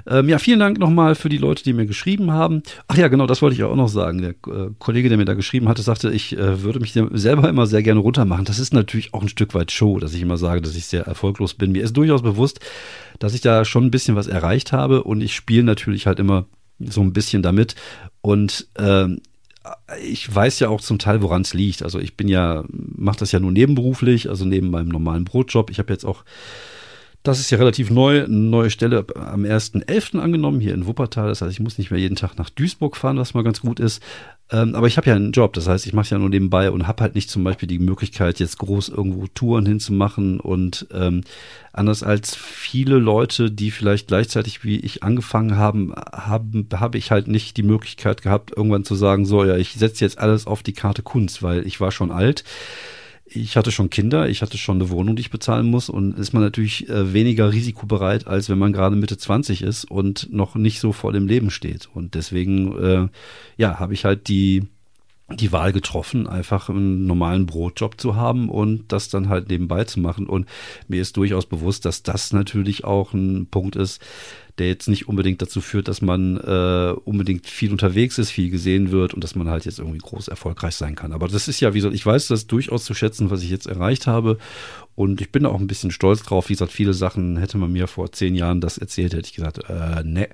Ähm, 0.08 0.30
ja, 0.30 0.40
vielen 0.40 0.60
Dank 0.60 0.80
nochmal 0.80 1.16
für 1.16 1.30
die 1.30 1.38
Leute, 1.38 1.64
die 1.64 1.74
mir 1.74 1.86
geschrieben 1.86 2.32
haben. 2.32 2.64
Ach 2.88 2.98
ja, 2.98 3.08
genau, 3.08 3.28
das 3.28 3.42
wollte 3.42 3.56
ich 3.56 3.64
auch 3.64 3.76
noch 3.76 3.90
sagen. 3.90 4.22
Der 4.22 4.32
äh, 4.32 4.70
Kollege, 4.80 5.10
der 5.10 5.18
mir 5.18 5.26
da 5.26 5.34
geschrieben 5.34 5.68
hatte, 5.68 5.82
sagte, 5.82 6.12
ich 6.12 6.38
äh, 6.38 6.64
würde 6.64 6.80
mich 6.80 6.94
selber 7.12 7.50
immer 7.50 7.68
sehr 7.68 7.84
gerne 7.84 8.00
runtermachen. 8.00 8.46
Das 8.46 8.60
ist 8.60 8.74
natürlich 8.74 9.14
auch 9.14 9.22
ein 9.22 9.30
Stück 9.30 9.54
weit 9.54 9.72
Show, 9.72 10.00
dass 10.00 10.14
ich 10.14 10.22
immer 10.22 10.38
sage, 10.38 10.62
dass 10.62 10.76
ich 10.76 10.86
sehr 10.86 11.06
erfolglos 11.06 11.54
bin. 11.54 11.72
Mir 11.72 11.84
ist 11.84 11.96
durchaus 11.98 12.22
bewusst, 12.22 12.60
dass 13.20 13.34
ich 13.34 13.42
da 13.42 13.66
schon 13.66 13.86
ein 13.86 13.92
bisschen 13.92 14.16
was 14.16 14.28
erreicht 14.28 14.72
habe 14.72 15.04
und 15.04 15.22
ich 15.22 15.36
spiele 15.36 15.64
natürlich 15.64 16.08
halt 16.08 16.20
immer 16.20 16.46
so 16.80 17.02
ein 17.02 17.14
bisschen 17.14 17.42
damit. 17.42 17.76
Und 18.22 18.68
ähm, 18.78 19.22
ich 20.04 20.34
weiß 20.34 20.60
ja 20.60 20.70
auch 20.70 20.82
zum 20.82 21.00
Teil, 21.00 21.22
woran 21.22 21.42
es 21.42 21.54
liegt. 21.54 21.84
Also 21.84 22.00
ich 22.00 22.16
bin 22.16 22.28
ja, 22.28 22.64
mache 22.70 23.20
das 23.20 23.32
ja 23.32 23.40
nur 23.40 23.52
nebenberuflich, 23.52 24.30
also 24.30 24.46
neben 24.46 24.70
meinem 24.70 24.90
normalen 24.90 25.26
Brotjob. 25.26 25.70
Ich 25.70 25.80
habe 25.80 25.92
jetzt 25.94 26.06
auch, 26.06 26.24
das 27.28 27.40
ist 27.40 27.52
ja 27.52 27.58
relativ 27.58 27.90
neu, 27.90 28.24
eine 28.24 28.34
neue 28.34 28.70
Stelle 28.70 29.06
am 29.16 29.44
1.11. 29.44 30.20
angenommen, 30.20 30.62
hier 30.62 30.74
in 30.74 30.88
Wuppertal. 30.88 31.28
Das 31.28 31.42
heißt, 31.42 31.52
ich 31.52 31.60
muss 31.60 31.78
nicht 31.78 31.92
mehr 31.92 32.00
jeden 32.00 32.16
Tag 32.16 32.38
nach 32.38 32.50
Duisburg 32.50 32.96
fahren, 32.96 33.18
was 33.18 33.34
mal 33.34 33.44
ganz 33.44 33.62
gut 33.62 33.80
ist. 33.80 34.02
Ähm, 34.50 34.76
aber 34.76 34.88
ich 34.88 34.96
habe 34.96 35.10
ja 35.10 35.16
einen 35.16 35.34
Job, 35.34 35.52
das 35.54 35.68
heißt, 35.68 35.86
ich 35.86 35.92
mache 35.92 36.10
ja 36.10 36.18
nur 36.18 36.30
nebenbei 36.30 36.72
und 36.72 36.88
habe 36.88 37.04
halt 37.04 37.16
nicht 37.16 37.30
zum 37.30 37.44
Beispiel 37.44 37.68
die 37.68 37.80
Möglichkeit, 37.80 38.40
jetzt 38.40 38.60
groß 38.60 38.88
irgendwo 38.88 39.28
Touren 39.28 39.66
hinzumachen. 39.66 40.40
Und 40.40 40.88
ähm, 40.94 41.24
anders 41.74 42.02
als 42.02 42.34
viele 42.34 42.98
Leute, 42.98 43.52
die 43.52 43.72
vielleicht 43.72 44.08
gleichzeitig 44.08 44.64
wie 44.64 44.80
ich 44.80 45.04
angefangen 45.04 45.58
haben, 45.58 45.94
haben 46.14 46.68
habe 46.74 46.98
ich 46.98 47.12
halt 47.12 47.28
nicht 47.28 47.58
die 47.58 47.64
Möglichkeit 47.64 48.22
gehabt, 48.22 48.56
irgendwann 48.56 48.86
zu 48.86 48.96
sagen, 48.96 49.26
so 49.26 49.44
ja, 49.44 49.58
ich 49.58 49.74
setze 49.74 50.06
jetzt 50.06 50.18
alles 50.18 50.48
auf 50.48 50.64
die 50.64 50.74
Karte 50.74 51.04
Kunst, 51.04 51.44
weil 51.44 51.68
ich 51.68 51.82
war 51.82 51.92
schon 51.92 52.12
alt 52.12 52.46
ich 53.30 53.58
hatte 53.58 53.72
schon 53.72 53.90
Kinder, 53.90 54.30
ich 54.30 54.42
hatte 54.42 54.58
schon 54.58 54.78
eine 54.78 54.90
Wohnung, 54.90 55.16
die 55.16 55.22
ich 55.22 55.32
bezahlen 55.32 55.68
muss 55.68 55.90
und 55.90 56.18
ist 56.18 56.34
man 56.34 56.44
natürlich 56.44 56.90
äh, 56.90 57.14
weniger 57.14 57.52
risikobereit, 57.52 58.28
als 58.28 58.50
wenn 58.50 58.58
man 58.58 58.74
gerade 58.74 58.96
Mitte 58.96 59.18
20 59.18 59.62
ist 59.62 59.86
und 59.86 60.32
noch 60.32 60.56
nicht 60.56 60.80
so 60.80 60.94
vor 60.94 61.12
dem 61.12 61.28
Leben 61.28 61.52
steht. 61.52 61.90
Und 61.94 62.16
deswegen, 62.16 62.78
äh, 62.78 63.08
ja, 63.58 63.80
habe 63.80 63.94
ich 63.94 64.06
halt 64.06 64.28
die, 64.30 64.68
die 65.30 65.52
Wahl 65.52 65.74
getroffen, 65.74 66.28
einfach 66.28 66.70
einen 66.70 67.06
normalen 67.06 67.46
Brotjob 67.46 68.00
zu 68.00 68.16
haben 68.16 68.50
und 68.50 68.92
das 68.92 69.10
dann 69.10 69.28
halt 69.28 69.50
nebenbei 69.50 69.84
zu 69.84 70.00
machen. 70.00 70.28
Und 70.28 70.48
mir 70.88 71.02
ist 71.02 71.18
durchaus 71.18 71.46
bewusst, 71.46 71.84
dass 71.86 72.04
das 72.04 72.32
natürlich 72.32 72.86
auch 72.86 73.14
ein 73.14 73.48
Punkt 73.48 73.76
ist, 73.76 74.02
der 74.58 74.68
jetzt 74.68 74.88
nicht 74.88 75.08
unbedingt 75.08 75.42
dazu 75.42 75.62
führt, 75.62 75.88
dass 75.88 76.02
man 76.02 76.38
äh, 76.38 76.94
unbedingt 77.06 77.48
viel 77.48 77.72
unterwegs 77.72 78.18
ist, 78.18 78.32
viel 78.32 78.50
gesehen 78.50 78.92
wird 78.92 79.14
und 79.14 79.24
dass 79.24 79.36
man 79.36 79.50
halt 79.50 79.66
jetzt 79.66 79.80
irgendwie 79.80 80.00
groß 80.00 80.28
erfolgreich 80.28 80.76
sein 80.76 80.96
kann. 80.96 81.14
Aber 81.14 81.28
das 81.28 81.48
ist 81.48 81.60
ja, 81.60 81.74
wie 81.74 81.80
gesagt, 81.80 81.96
ich 81.96 82.06
weiß 82.06 82.28
das 82.28 82.48
durchaus 82.48 82.86
zu 82.86 82.94
schätzen, 82.94 83.30
was 83.30 83.44
ich 83.44 83.50
jetzt 83.50 83.68
erreicht 83.68 84.08
habe. 84.08 84.38
Und 84.96 85.22
ich 85.22 85.32
bin 85.32 85.46
auch 85.46 85.60
ein 85.60 85.68
bisschen 85.68 85.92
stolz 85.92 86.24
drauf. 86.24 86.50
Wie 86.50 86.54
gesagt, 86.54 86.72
viele 86.72 86.94
Sachen 86.94 87.38
hätte 87.38 87.60
man 87.60 87.72
mir 87.72 87.88
vor 87.88 88.12
zehn 88.12 88.34
Jahren 88.34 88.62
das 88.62 88.80
erzählt, 88.80 89.14
hätte 89.14 89.28
ich 89.28 89.36
gesagt, 89.36 89.60
äh, 89.70 90.04
ne. 90.04 90.30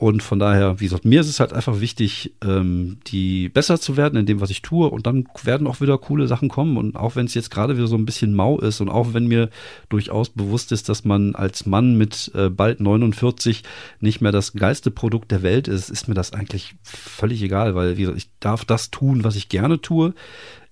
Und 0.00 0.22
von 0.22 0.38
daher, 0.38 0.80
wie 0.80 0.84
gesagt, 0.84 1.04
mir 1.04 1.20
ist 1.20 1.28
es 1.28 1.40
halt 1.40 1.52
einfach 1.52 1.78
wichtig, 1.78 2.32
ähm, 2.42 2.96
die 3.08 3.50
besser 3.50 3.78
zu 3.78 3.98
werden 3.98 4.18
in 4.18 4.24
dem, 4.24 4.40
was 4.40 4.48
ich 4.48 4.62
tue. 4.62 4.88
Und 4.88 5.06
dann 5.06 5.26
werden 5.44 5.66
auch 5.66 5.82
wieder 5.82 5.98
coole 5.98 6.26
Sachen 6.26 6.48
kommen. 6.48 6.78
Und 6.78 6.96
auch 6.96 7.16
wenn 7.16 7.26
es 7.26 7.34
jetzt 7.34 7.50
gerade 7.50 7.76
wieder 7.76 7.86
so 7.86 7.96
ein 7.96 8.06
bisschen 8.06 8.32
mau 8.32 8.58
ist 8.58 8.80
und 8.80 8.88
auch 8.88 9.12
wenn 9.12 9.26
mir 9.26 9.50
durchaus 9.90 10.30
bewusst 10.30 10.72
ist, 10.72 10.88
dass 10.88 11.04
man 11.04 11.34
als 11.34 11.66
Mann 11.66 11.98
mit 11.98 12.32
äh, 12.34 12.48
bald 12.48 12.80
49 12.80 13.62
nicht 14.00 14.22
mehr 14.22 14.32
das 14.32 14.54
geilste 14.54 14.90
Produkt 14.90 15.32
der 15.32 15.42
Welt 15.42 15.68
ist, 15.68 15.90
ist 15.90 16.08
mir 16.08 16.14
das 16.14 16.32
eigentlich 16.32 16.76
völlig 16.82 17.42
egal, 17.42 17.74
weil 17.74 17.98
wie 17.98 18.00
gesagt, 18.00 18.16
ich 18.16 18.30
darf 18.40 18.64
das 18.64 18.90
tun, 18.90 19.22
was 19.22 19.36
ich 19.36 19.50
gerne 19.50 19.82
tue. 19.82 20.14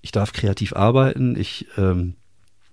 Ich 0.01 0.11
darf 0.11 0.33
kreativ 0.33 0.75
arbeiten. 0.75 1.39
Ich 1.39 1.67
ähm, 1.77 2.15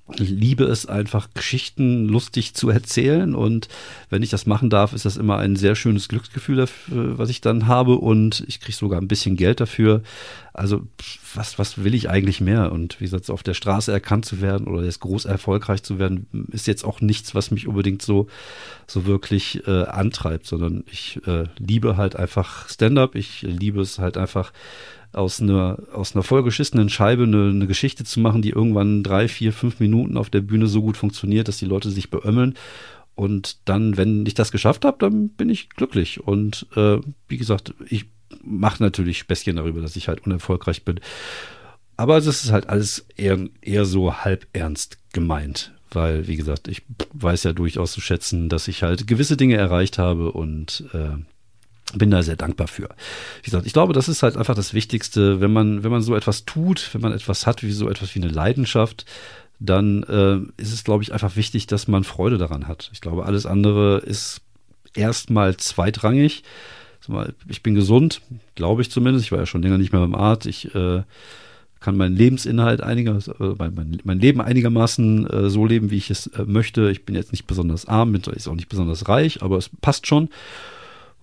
liebe 0.08 0.66
es 0.66 0.86
einfach, 0.86 1.30
Geschichten 1.34 2.08
lustig 2.08 2.54
zu 2.54 2.70
erzählen. 2.70 3.34
Und 3.34 3.68
wenn 4.10 4.22
ich 4.22 4.30
das 4.30 4.46
machen 4.46 4.70
darf, 4.70 4.94
ist 4.94 5.06
das 5.06 5.18
immer 5.18 5.38
ein 5.38 5.56
sehr 5.56 5.76
schönes 5.76 6.08
Glücksgefühl, 6.08 6.68
was 6.88 7.30
ich 7.30 7.42
dann 7.42 7.68
habe. 7.68 7.96
Und 7.96 8.44
ich 8.48 8.60
kriege 8.60 8.78
sogar 8.78 9.02
ein 9.02 9.08
bisschen 9.08 9.36
Geld 9.36 9.60
dafür. 9.60 10.04
Also, 10.54 10.84
was, 11.34 11.58
was 11.58 11.84
will 11.84 11.96
ich 11.96 12.10
eigentlich 12.10 12.40
mehr? 12.40 12.72
Und 12.72 13.00
wie 13.00 13.06
gesagt, 13.06 13.30
auf 13.30 13.44
der 13.44 13.56
Straße 13.56 13.92
erkannt 13.92 14.26
zu 14.26 14.42
werden 14.42 14.68
oder 14.68 14.84
jetzt 14.84 15.00
groß 15.00 15.26
erfolgreich 15.26 15.82
zu 15.82 15.98
werden, 15.98 16.28
ist 16.52 16.68
jetzt 16.68 16.86
auch 16.86 17.02
nichts, 17.02 17.34
was 17.34 17.52
mich 17.52 17.68
unbedingt 17.68 18.02
so, 18.02 18.28
so 18.88 19.06
wirklich 19.06 19.68
äh, 19.68 19.86
antreibt, 19.86 20.46
sondern 20.46 20.84
ich 20.90 21.20
äh, 21.26 21.46
liebe 21.58 21.98
halt 21.98 22.16
einfach 22.16 22.70
Stand-up. 22.70 23.16
Ich 23.16 23.42
liebe 23.42 23.82
es 23.82 23.98
halt 23.98 24.18
einfach, 24.18 24.54
aus 25.16 25.42
einer, 25.42 25.80
aus 25.94 26.16
einer 26.16 26.24
vollgeschissenen 26.24 26.90
Scheibe 26.90 27.24
eine, 27.24 27.50
eine 27.50 27.68
Geschichte 27.68 28.04
zu 28.04 28.20
machen, 28.20 28.42
die 28.42 28.50
irgendwann 28.50 29.04
drei, 29.04 29.28
vier, 29.28 29.54
fünf 29.54 29.80
Minuten 29.80 30.18
auf 30.18 30.30
der 30.30 30.42
Bühne 30.42 30.68
so 30.68 30.82
gut 30.82 30.98
funktioniert, 30.98 31.48
dass 31.48 31.58
die 31.58 31.66
Leute 31.66 31.90
sich 31.90 32.10
beömmeln. 32.10 32.56
Und 33.16 33.58
dann, 33.66 33.96
wenn 33.96 34.26
ich 34.26 34.34
das 34.34 34.52
geschafft 34.52 34.84
habe, 34.84 34.98
dann 35.00 35.30
bin 35.30 35.50
ich 35.50 35.70
glücklich. 35.70 36.20
Und 36.20 36.68
äh, 36.76 36.98
wie 37.28 37.38
gesagt, 37.38 37.74
ich 37.90 38.06
mache 38.44 38.84
natürlich 38.84 39.20
Späßchen 39.20 39.56
darüber, 39.56 39.82
dass 39.82 39.96
ich 39.96 40.10
halt 40.10 40.26
unerfolgreich 40.26 40.84
bin. 40.84 41.00
Aber 41.98 42.16
das 42.16 42.44
ist 42.44 42.52
halt 42.52 42.68
alles 42.68 43.06
eher, 43.16 43.40
eher 43.62 43.86
so 43.86 44.14
halb 44.14 44.48
ernst 44.52 44.98
gemeint. 45.14 45.72
Weil, 45.92 46.28
wie 46.28 46.36
gesagt, 46.36 46.68
ich 46.68 46.82
weiß 47.14 47.44
ja 47.44 47.54
durchaus 47.54 47.94
zu 47.94 48.02
schätzen, 48.02 48.50
dass 48.50 48.68
ich 48.68 48.84
halt 48.84 49.08
gewisse 49.08 49.38
Dinge 49.38 49.56
erreicht 49.56 49.98
habe 49.98 50.34
und 50.34 50.84
äh, 50.94 51.16
bin 51.98 52.12
da 52.12 52.24
sehr 52.24 52.36
dankbar 52.36 52.68
für. 52.68 52.90
Wie 53.42 53.46
gesagt, 53.46 53.66
ich 53.66 53.74
glaube, 53.74 53.94
das 53.94 54.08
ist 54.08 54.24
halt 54.24 54.38
einfach 54.38 54.56
das 54.56 54.74
Wichtigste, 54.74 55.42
wenn 55.42 55.52
man, 55.52 55.84
wenn 55.84 55.92
man 55.92 56.02
so 56.02 56.16
etwas 56.16 56.46
tut, 56.46 56.90
wenn 56.94 57.02
man 57.02 57.14
etwas 57.14 57.48
hat 57.48 57.64
wie 57.64 57.72
so 57.72 57.90
etwas 57.90 58.14
wie 58.16 58.22
eine 58.22 58.32
Leidenschaft, 58.32 59.06
dann 59.60 60.04
äh, 60.04 60.62
ist 60.62 60.74
es, 60.74 60.84
glaube 60.84 61.04
ich, 61.04 61.14
einfach 61.14 61.36
wichtig, 61.36 61.68
dass 61.68 61.88
man 61.88 62.04
Freude 62.04 62.38
daran 62.38 62.68
hat. 62.68 62.90
Ich 62.94 63.02
glaube, 63.02 63.26
alles 63.26 63.46
andere 63.46 64.00
ist 64.00 64.42
erstmal 64.94 65.56
zweitrangig. 65.58 66.44
Ich 67.48 67.62
bin 67.62 67.76
gesund, 67.76 68.22
glaube 68.56 68.82
ich 68.82 68.90
zumindest. 68.90 69.26
Ich 69.26 69.32
war 69.32 69.40
ja 69.40 69.46
schon 69.46 69.62
länger 69.62 69.78
nicht 69.78 69.94
mehr 69.94 70.02
beim 70.02 70.16
Arzt. 70.16 70.48
Ich 70.48 70.74
äh, 70.74 71.04
kann 71.80 71.98
meinen 71.98 72.16
Lebensinhalt 72.16 72.82
einiger, 72.82 73.18
äh, 73.18 73.54
mein, 73.60 74.00
mein, 74.04 74.20
Leben 74.20 74.42
einigermaßen 74.42 75.30
äh, 75.30 75.50
so 75.50 75.66
leben, 75.66 75.92
wie 75.92 75.98
ich 75.98 76.10
es 76.10 76.28
äh, 76.28 76.44
möchte. 76.46 76.90
Ich 76.90 77.06
bin 77.06 77.16
jetzt 77.16 77.32
nicht 77.32 77.46
besonders 77.46 77.86
arm, 77.86 78.12
bin 78.12 78.24
jetzt 78.26 78.48
auch 78.48 78.56
nicht 78.56 78.70
besonders 78.70 79.08
reich, 79.08 79.44
aber 79.44 79.58
es 79.58 79.70
passt 79.82 80.08
schon. 80.08 80.30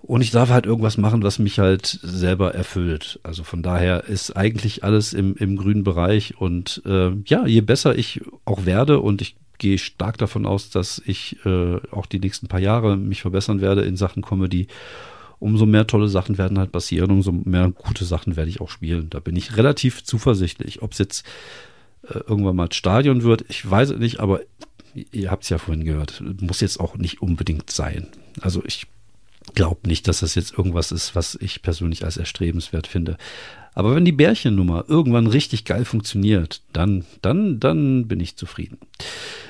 Und 0.02 0.20
ich 0.20 0.32
darf 0.32 0.50
halt 0.50 0.66
irgendwas 0.66 0.98
machen, 0.98 1.22
was 1.22 1.38
mich 1.38 1.60
halt 1.60 1.86
selber 2.02 2.54
erfüllt. 2.54 3.20
Also 3.22 3.44
von 3.44 3.62
daher 3.62 4.04
ist 4.04 4.36
eigentlich 4.36 4.82
alles 4.82 5.12
im, 5.12 5.36
im 5.36 5.56
grünen 5.56 5.84
Bereich. 5.84 6.40
Und 6.40 6.82
äh, 6.84 7.12
ja, 7.24 7.46
je 7.46 7.60
besser 7.60 7.96
ich 7.96 8.20
auch 8.44 8.66
werde 8.66 8.98
und 8.98 9.22
ich 9.22 9.36
gehe 9.58 9.78
stark 9.78 10.18
davon 10.18 10.44
aus, 10.44 10.70
dass 10.70 11.00
ich 11.06 11.36
äh, 11.46 11.76
auch 11.92 12.06
die 12.06 12.18
nächsten 12.18 12.48
paar 12.48 12.58
Jahre 12.58 12.96
mich 12.96 13.22
verbessern 13.22 13.60
werde 13.60 13.82
in 13.82 13.96
Sachen 13.96 14.22
Comedy, 14.22 14.66
umso 15.38 15.66
mehr 15.66 15.86
tolle 15.86 16.08
Sachen 16.08 16.36
werden 16.36 16.58
halt 16.58 16.72
passieren, 16.72 17.12
umso 17.12 17.30
mehr 17.30 17.70
gute 17.70 18.04
Sachen 18.04 18.34
werde 18.34 18.50
ich 18.50 18.60
auch 18.60 18.70
spielen. 18.70 19.08
Da 19.08 19.20
bin 19.20 19.36
ich 19.36 19.56
relativ 19.56 20.02
zuversichtlich. 20.02 20.82
Ob 20.82 20.92
es 20.92 20.98
jetzt 20.98 21.24
äh, 22.08 22.18
irgendwann 22.26 22.56
mal 22.56 22.72
Stadion 22.72 23.22
wird, 23.22 23.44
ich 23.48 23.68
weiß 23.68 23.90
es 23.90 23.98
nicht, 24.00 24.18
aber 24.18 24.40
ihr 25.12 25.30
habt 25.30 25.44
es 25.44 25.48
ja 25.48 25.58
vorhin 25.58 25.84
gehört, 25.84 26.22
muss 26.40 26.60
jetzt 26.60 26.80
auch 26.80 26.96
nicht 26.96 27.22
unbedingt 27.22 27.70
sein. 27.70 28.08
Also 28.40 28.64
ich 28.66 28.88
glaube 29.54 29.88
nicht, 29.88 30.08
dass 30.08 30.20
das 30.20 30.34
jetzt 30.34 30.56
irgendwas 30.56 30.92
ist, 30.92 31.14
was 31.14 31.36
ich 31.40 31.62
persönlich 31.62 32.04
als 32.04 32.16
erstrebenswert 32.16 32.86
finde. 32.86 33.16
Aber 33.74 33.94
wenn 33.94 34.04
die 34.04 34.12
Bärchennummer 34.12 34.84
irgendwann 34.88 35.26
richtig 35.26 35.64
geil 35.64 35.84
funktioniert, 35.84 36.60
dann, 36.72 37.04
dann, 37.22 37.58
dann 37.58 38.06
bin 38.06 38.20
ich 38.20 38.36
zufrieden. 38.36 38.78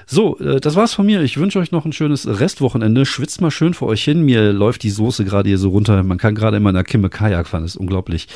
So, 0.07 0.39
äh, 0.39 0.61
das 0.61 0.77
war's 0.77 0.95
von 0.95 1.07
mir. 1.07 1.23
Ich 1.23 1.39
wünsche 1.39 1.59
euch 1.59 1.73
noch 1.73 1.85
ein 1.85 1.93
schönes 1.93 2.27
Restwochenende. 2.29 3.05
Schwitzt 3.05 3.41
mal 3.41 3.51
schön 3.51 3.75
vor 3.75 3.89
euch 3.89 4.05
hin. 4.05 4.23
Mir 4.23 4.53
läuft 4.53 4.85
die 4.85 4.91
Soße 4.91 5.25
gerade 5.25 5.49
hier 5.49 5.59
so 5.59 5.71
runter. 5.71 6.03
Man 6.05 6.19
kann 6.19 6.37
gerade 6.37 6.59
in 6.59 6.63
meiner 6.63 6.85
Kimme 6.85 7.09
Kajak 7.09 7.49
fahren. 7.49 7.63
Das 7.63 7.73
ist 7.73 7.81
unglaublich. 7.81 8.29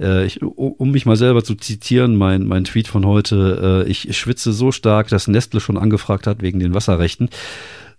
Äh, 0.00 0.24
ich, 0.24 0.42
um 0.42 0.90
mich 0.90 1.04
mal 1.04 1.16
selber 1.16 1.44
zu 1.44 1.54
zitieren, 1.56 2.16
mein, 2.16 2.46
mein 2.46 2.64
Tweet 2.64 2.88
von 2.88 3.04
heute, 3.04 3.84
äh, 3.86 3.90
ich 3.90 4.16
schwitze 4.16 4.52
so 4.52 4.72
stark, 4.72 5.08
dass 5.08 5.28
Nestle 5.28 5.60
schon 5.60 5.76
angefragt 5.76 6.26
hat 6.26 6.40
wegen 6.40 6.58
den 6.58 6.72
Wasserrechten. 6.72 7.28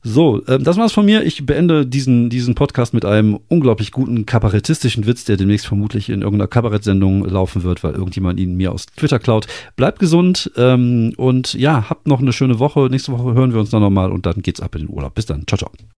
So, 0.02 0.42
äh, 0.46 0.60
das 0.60 0.78
war's 0.78 0.94
von 0.94 1.06
mir. 1.06 1.24
Ich 1.24 1.46
beende 1.46 1.86
diesen, 1.86 2.30
diesen 2.30 2.56
Podcast 2.56 2.94
mit 2.94 3.04
einem 3.04 3.40
unglaublich 3.50 3.92
guten 3.92 4.26
kabarettistischen 4.26 5.06
Witz, 5.06 5.26
der 5.26 5.38
demnächst 5.38 5.68
vermutlich 5.68 6.10
in 6.10 6.22
irgendeiner 6.22 6.48
Kabarettsendung 6.48 7.26
laufen 7.26 7.64
wird, 7.64 7.84
weil 7.84 7.94
irgendjemand 7.94 8.40
ihn 8.40 8.56
mir 8.56 8.72
aus 8.72 8.86
Twitter 8.86 9.20
klaut. 9.20 9.48
Bleibt 9.76 10.00
gesund 10.00 10.52
ähm, 10.56 11.14
und 11.18 11.54
ja, 11.54 11.90
habt 11.90 12.08
noch 12.08 12.20
eine 12.20 12.34
schöne 12.34 12.60
Woche. 12.60 12.88
Nächste 12.90 13.12
Woche 13.12 13.34
hören 13.34 13.54
wir 13.54 13.60
uns 13.60 13.72
dann 13.72 13.82
nochmal 13.82 14.12
und 14.12 14.26
dann 14.26 14.42
geht's 14.42 14.62
ab 14.62 14.76
in 14.76 14.88
den 14.88 14.90
Urlaub. 14.90 15.16
Bis 15.16 15.26
dann. 15.26 15.46
Ciao, 15.48 15.58
ciao. 15.58 15.72